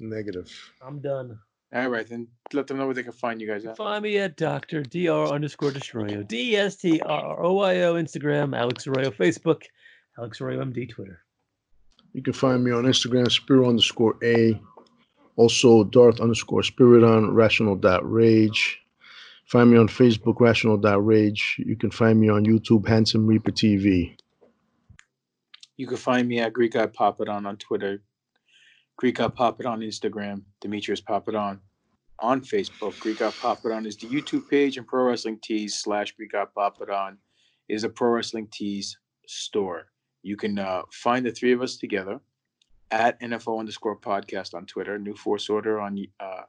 negative. 0.00 0.50
I'm 0.82 1.00
done. 1.00 1.38
All 1.72 1.88
right, 1.88 2.08
then 2.08 2.26
let 2.52 2.66
them 2.66 2.78
know 2.78 2.86
where 2.86 2.94
they 2.94 3.04
can 3.04 3.12
find 3.12 3.40
you 3.40 3.46
guys 3.46 3.64
at. 3.64 3.76
Find 3.76 4.02
me 4.02 4.18
at 4.18 4.36
Dr. 4.36 4.82
Dr. 4.82 5.32
underscore 5.32 5.70
Destroyo. 5.70 6.26
D 6.26 6.54
E 6.54 6.56
S 6.56 6.76
T 6.76 7.00
R 7.00 7.26
R 7.36 7.44
O 7.44 7.52
Y 7.54 7.82
O 7.82 7.94
Instagram, 7.94 8.58
Alex 8.58 8.88
Arroyo 8.88 9.10
Facebook, 9.10 9.62
Alex 10.18 10.40
Arroyo 10.40 10.64
MD 10.64 10.88
Twitter. 10.88 11.20
You 12.12 12.22
can 12.22 12.32
find 12.32 12.64
me 12.64 12.72
on 12.72 12.84
Instagram, 12.84 13.30
Spiro 13.30 13.68
underscore 13.68 14.16
A. 14.24 14.60
Also, 15.36 15.84
Darth 15.84 16.20
underscore 16.20 16.62
Spiridon 16.62 17.32
Rational 17.32 17.76
dot 17.76 18.10
Rage. 18.10 18.80
Find 19.46 19.70
me 19.70 19.78
on 19.78 19.86
Facebook, 19.86 20.40
Rational 20.40 20.76
dot 20.76 21.06
Rage. 21.06 21.54
You 21.58 21.76
can 21.76 21.92
find 21.92 22.20
me 22.20 22.28
on 22.28 22.44
YouTube, 22.44 22.88
Handsome 22.88 23.28
Reaper 23.28 23.52
TV. 23.52 24.16
You 25.80 25.86
can 25.86 25.96
find 25.96 26.28
me 26.28 26.40
at 26.40 26.52
Greek 26.52 26.72
Guy 26.72 26.82
It 26.82 27.28
On 27.30 27.56
Twitter, 27.56 28.02
Greek 28.98 29.14
Guy 29.14 29.28
Pop 29.28 29.60
It 29.60 29.64
on 29.64 29.80
Instagram, 29.80 30.42
Demetrius 30.60 31.00
Pop 31.00 31.26
It 31.26 31.34
On 31.34 31.58
Facebook. 32.22 33.00
Greek 33.00 33.20
God 33.20 33.32
Papadon 33.32 33.86
is 33.86 33.96
the 33.96 34.06
YouTube 34.06 34.46
page, 34.50 34.76
and 34.76 34.86
Pro 34.86 35.04
Wrestling 35.04 35.38
Tees 35.42 35.76
slash 35.76 36.12
Greek 36.12 36.32
God 36.32 36.48
Papadon 36.54 37.16
is 37.70 37.84
a 37.84 37.88
Pro 37.88 38.10
Wrestling 38.10 38.48
Tees 38.52 38.98
store. 39.26 39.86
You 40.22 40.36
can 40.36 40.58
uh, 40.58 40.82
find 40.92 41.24
the 41.24 41.32
three 41.32 41.54
of 41.54 41.62
us 41.62 41.78
together 41.78 42.20
at 42.90 43.18
NFO 43.22 43.58
underscore 43.58 43.98
podcast 43.98 44.52
on 44.52 44.66
Twitter, 44.66 44.98
New 44.98 45.14
Force 45.14 45.48
Order 45.48 45.80
on 45.80 45.96
uh, 46.20 46.42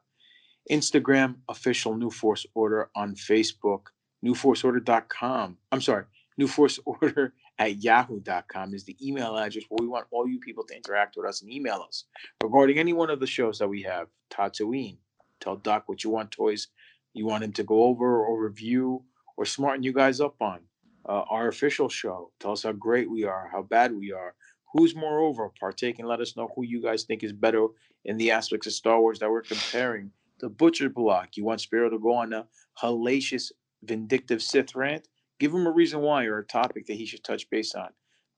Instagram, 0.69 1.35
official 1.47 1.95
New 1.95 2.09
Force 2.09 2.45
Order 2.53 2.89
on 2.97 3.15
Facebook, 3.15 3.83
newforceorder.com. 4.25 5.57
I'm 5.71 5.79
sorry, 5.79 6.03
New 6.37 6.49
Force 6.49 6.81
Order 6.85 7.33
at 7.61 7.83
yahoo.com 7.83 8.73
is 8.73 8.85
the 8.85 8.97
email 9.07 9.37
address 9.37 9.65
where 9.69 9.77
we 9.79 9.87
want 9.87 10.07
all 10.09 10.27
you 10.27 10.39
people 10.39 10.63
to 10.63 10.75
interact 10.75 11.15
with 11.15 11.27
us 11.27 11.43
and 11.43 11.51
email 11.51 11.85
us 11.87 12.05
regarding 12.43 12.79
any 12.79 12.91
one 12.91 13.11
of 13.11 13.19
the 13.19 13.27
shows 13.27 13.59
that 13.59 13.67
we 13.67 13.83
have. 13.83 14.07
Tatooine, 14.31 14.97
tell 15.39 15.57
Doc 15.57 15.83
what 15.85 16.03
you 16.03 16.09
want 16.09 16.31
toys 16.31 16.69
you 17.13 17.27
want 17.27 17.43
him 17.43 17.51
to 17.53 17.63
go 17.63 17.83
over 17.83 18.25
or 18.25 18.43
review 18.43 19.03
or 19.37 19.45
smarten 19.45 19.83
you 19.83 19.93
guys 19.93 20.19
up 20.19 20.41
on. 20.41 20.59
Uh, 21.07 21.23
our 21.29 21.49
official 21.49 21.87
show, 21.87 22.31
tell 22.39 22.51
us 22.51 22.63
how 22.63 22.71
great 22.71 23.09
we 23.09 23.25
are, 23.25 23.49
how 23.51 23.61
bad 23.61 23.93
we 23.93 24.11
are, 24.11 24.33
who's 24.73 24.95
moreover 24.95 25.51
partake 25.59 25.99
and 25.99 26.07
let 26.07 26.19
us 26.19 26.35
know 26.35 26.49
who 26.55 26.63
you 26.63 26.81
guys 26.81 27.03
think 27.03 27.23
is 27.23 27.33
better 27.33 27.67
in 28.05 28.17
the 28.17 28.31
aspects 28.31 28.65
of 28.65 28.73
Star 28.73 28.99
Wars 28.99 29.19
that 29.19 29.29
we're 29.29 29.41
comparing. 29.41 30.11
The 30.39 30.49
Butcher 30.49 30.89
Block, 30.89 31.37
you 31.37 31.43
want 31.43 31.61
Spiro 31.61 31.89
to 31.91 31.99
go 31.99 32.13
on 32.13 32.33
a 32.33 32.47
hellacious, 32.81 33.51
vindictive 33.83 34.41
Sith 34.41 34.75
rant? 34.75 35.07
Give 35.41 35.55
him 35.55 35.65
a 35.65 35.71
reason 35.71 36.01
why 36.01 36.25
or 36.25 36.37
a 36.37 36.45
topic 36.45 36.85
that 36.85 36.93
he 36.93 37.07
should 37.07 37.23
touch 37.23 37.49
base 37.49 37.73
on. 37.73 37.89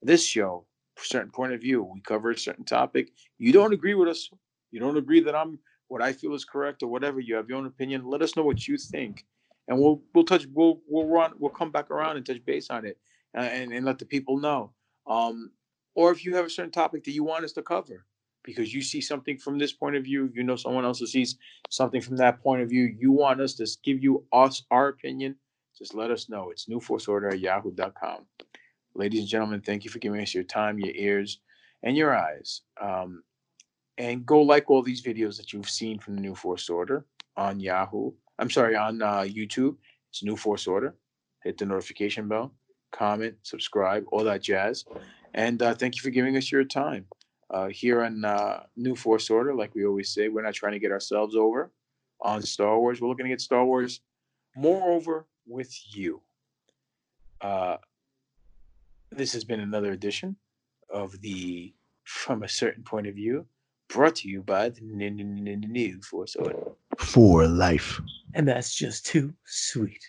This 0.02 0.26
show, 0.26 0.66
certain 0.98 1.32
point 1.32 1.52
of 1.52 1.60
view, 1.60 1.84
we 1.84 2.00
cover 2.00 2.32
a 2.32 2.38
certain 2.38 2.64
topic. 2.64 3.12
You 3.38 3.52
don't 3.52 3.74
agree 3.74 3.94
with 3.94 4.08
us. 4.08 4.30
You 4.72 4.80
don't 4.80 4.96
agree 4.96 5.20
that 5.20 5.36
I'm 5.36 5.60
what 5.90 6.02
I 6.02 6.14
feel 6.14 6.34
is 6.34 6.46
correct 6.46 6.82
or 6.82 6.88
whatever. 6.88 7.20
You 7.20 7.36
have 7.36 7.50
your 7.50 7.58
own 7.58 7.66
opinion. 7.66 8.06
Let 8.06 8.22
us 8.22 8.38
know 8.38 8.44
what 8.44 8.70
you 8.70 8.78
think, 8.78 9.26
and 9.68 9.78
we'll 9.78 10.02
we'll 10.16 10.24
touch 10.24 10.46
we'll 10.54 10.80
we'll 10.88 11.08
run 11.08 11.34
we'll 11.40 11.52
come 11.52 11.72
back 11.72 11.92
around 11.92 12.16
and 12.16 12.26
touch 12.26 12.44
base 12.46 12.70
on 12.70 12.86
it, 12.86 12.98
uh, 13.38 13.42
and 13.42 13.74
and 13.74 13.86
let 13.86 14.00
the 14.00 14.06
people 14.06 14.38
know. 14.38 14.72
Um, 15.06 15.52
or 15.96 16.10
if 16.14 16.24
you 16.24 16.34
have 16.38 16.46
a 16.46 16.50
certain 16.50 16.72
topic 16.72 17.04
that 17.04 17.12
you 17.12 17.26
want 17.26 17.44
us 17.44 17.52
to 17.52 17.64
cover 17.64 18.06
because 18.46 18.74
you 18.74 18.82
see 18.82 19.02
something 19.02 19.38
from 19.38 19.60
this 19.60 19.74
point 19.74 19.98
of 19.98 20.06
view, 20.06 20.32
you 20.34 20.44
know 20.44 20.56
someone 20.56 20.86
else 20.86 21.00
who 21.00 21.08
sees 21.08 21.38
something 21.70 22.00
from 22.00 22.16
that 22.16 22.42
point 22.42 22.62
of 22.62 22.70
view, 22.70 22.96
you 22.98 23.12
want 23.12 23.42
us 23.42 23.56
to 23.56 23.68
give 23.84 24.02
you 24.02 24.24
us 24.32 24.64
our 24.72 24.88
opinion, 24.88 25.36
just 25.78 25.94
let 25.94 26.12
us 26.12 26.30
know. 26.30 26.50
It's 26.52 26.68
newforceorder 26.68 27.32
at 27.34 27.40
yahoo.com. 27.40 28.26
Ladies 28.96 29.22
and 29.22 29.30
gentlemen, 29.30 29.62
thank 29.62 29.84
you 29.84 29.90
for 29.90 30.00
giving 30.00 30.22
us 30.22 30.34
your 30.34 30.44
time, 30.44 30.80
your 30.80 30.94
ears, 30.94 31.40
and 31.82 31.98
your 31.98 32.16
eyes. 32.16 32.62
Um, 32.80 33.24
and 33.98 34.26
go 34.26 34.42
like 34.42 34.70
all 34.70 34.82
these 34.82 35.04
videos 35.04 35.38
that 35.38 35.54
you've 35.54 35.70
seen 35.70 36.00
from 36.00 36.16
the 36.16 36.22
New 36.22 36.36
Force 36.36 36.70
Order 36.70 37.06
on 37.38 37.60
Yahoo. 37.60 38.12
I'm 38.40 38.50
sorry, 38.50 38.76
on 38.76 39.02
uh, 39.02 39.22
YouTube. 39.22 39.76
It's 40.12 40.24
New 40.24 40.36
Force 40.36 40.68
Order. 40.68 40.96
Hit 41.44 41.58
the 41.58 41.66
notification 41.66 42.28
bell, 42.28 42.54
comment, 42.92 43.36
subscribe, 43.44 44.06
all 44.12 44.24
that 44.24 44.42
jazz. 44.42 44.86
And 45.34 45.62
uh, 45.62 45.74
thank 45.74 45.96
you 45.96 46.02
for 46.02 46.10
giving 46.10 46.38
us 46.38 46.52
your 46.52 46.64
time. 46.64 47.06
Uh, 47.50 47.68
here 47.68 48.04
on 48.04 48.24
uh, 48.24 48.64
New 48.76 48.96
Force 48.96 49.30
Order, 49.30 49.54
like 49.54 49.76
we 49.76 49.86
always 49.86 50.14
say, 50.14 50.30
we're 50.30 50.44
not 50.44 50.54
trying 50.54 50.74
to 50.74 50.80
get 50.80 50.92
ourselves 50.92 51.36
over 51.36 51.72
on 52.22 52.42
Star 52.42 52.80
Wars. 52.80 53.02
We're 53.02 53.10
looking 53.10 53.26
to 53.26 53.30
get 53.30 53.42
Star 53.42 53.66
Wars 53.66 54.02
more 54.56 54.90
over 54.92 55.28
with 55.46 55.74
you. 55.96 56.22
Uh, 57.42 57.78
this 59.12 59.34
has 59.34 59.44
been 59.44 59.60
another 59.60 59.92
edition 59.92 60.36
of 60.90 61.20
the 61.22 61.74
From 62.04 62.44
a 62.44 62.48
Certain 62.48 62.84
Point 62.84 63.08
of 63.08 63.16
View, 63.16 63.46
brought 63.90 64.16
to 64.18 64.30
you 64.30 64.42
by 64.42 64.70
the 64.70 64.82
New 64.82 66.02
Force 66.02 66.36
Order. 66.36 66.72
For 66.98 67.48
life. 67.48 68.00
And 68.34 68.48
that's 68.48 68.74
just 68.74 69.06
too 69.06 69.34
sweet. 69.46 70.04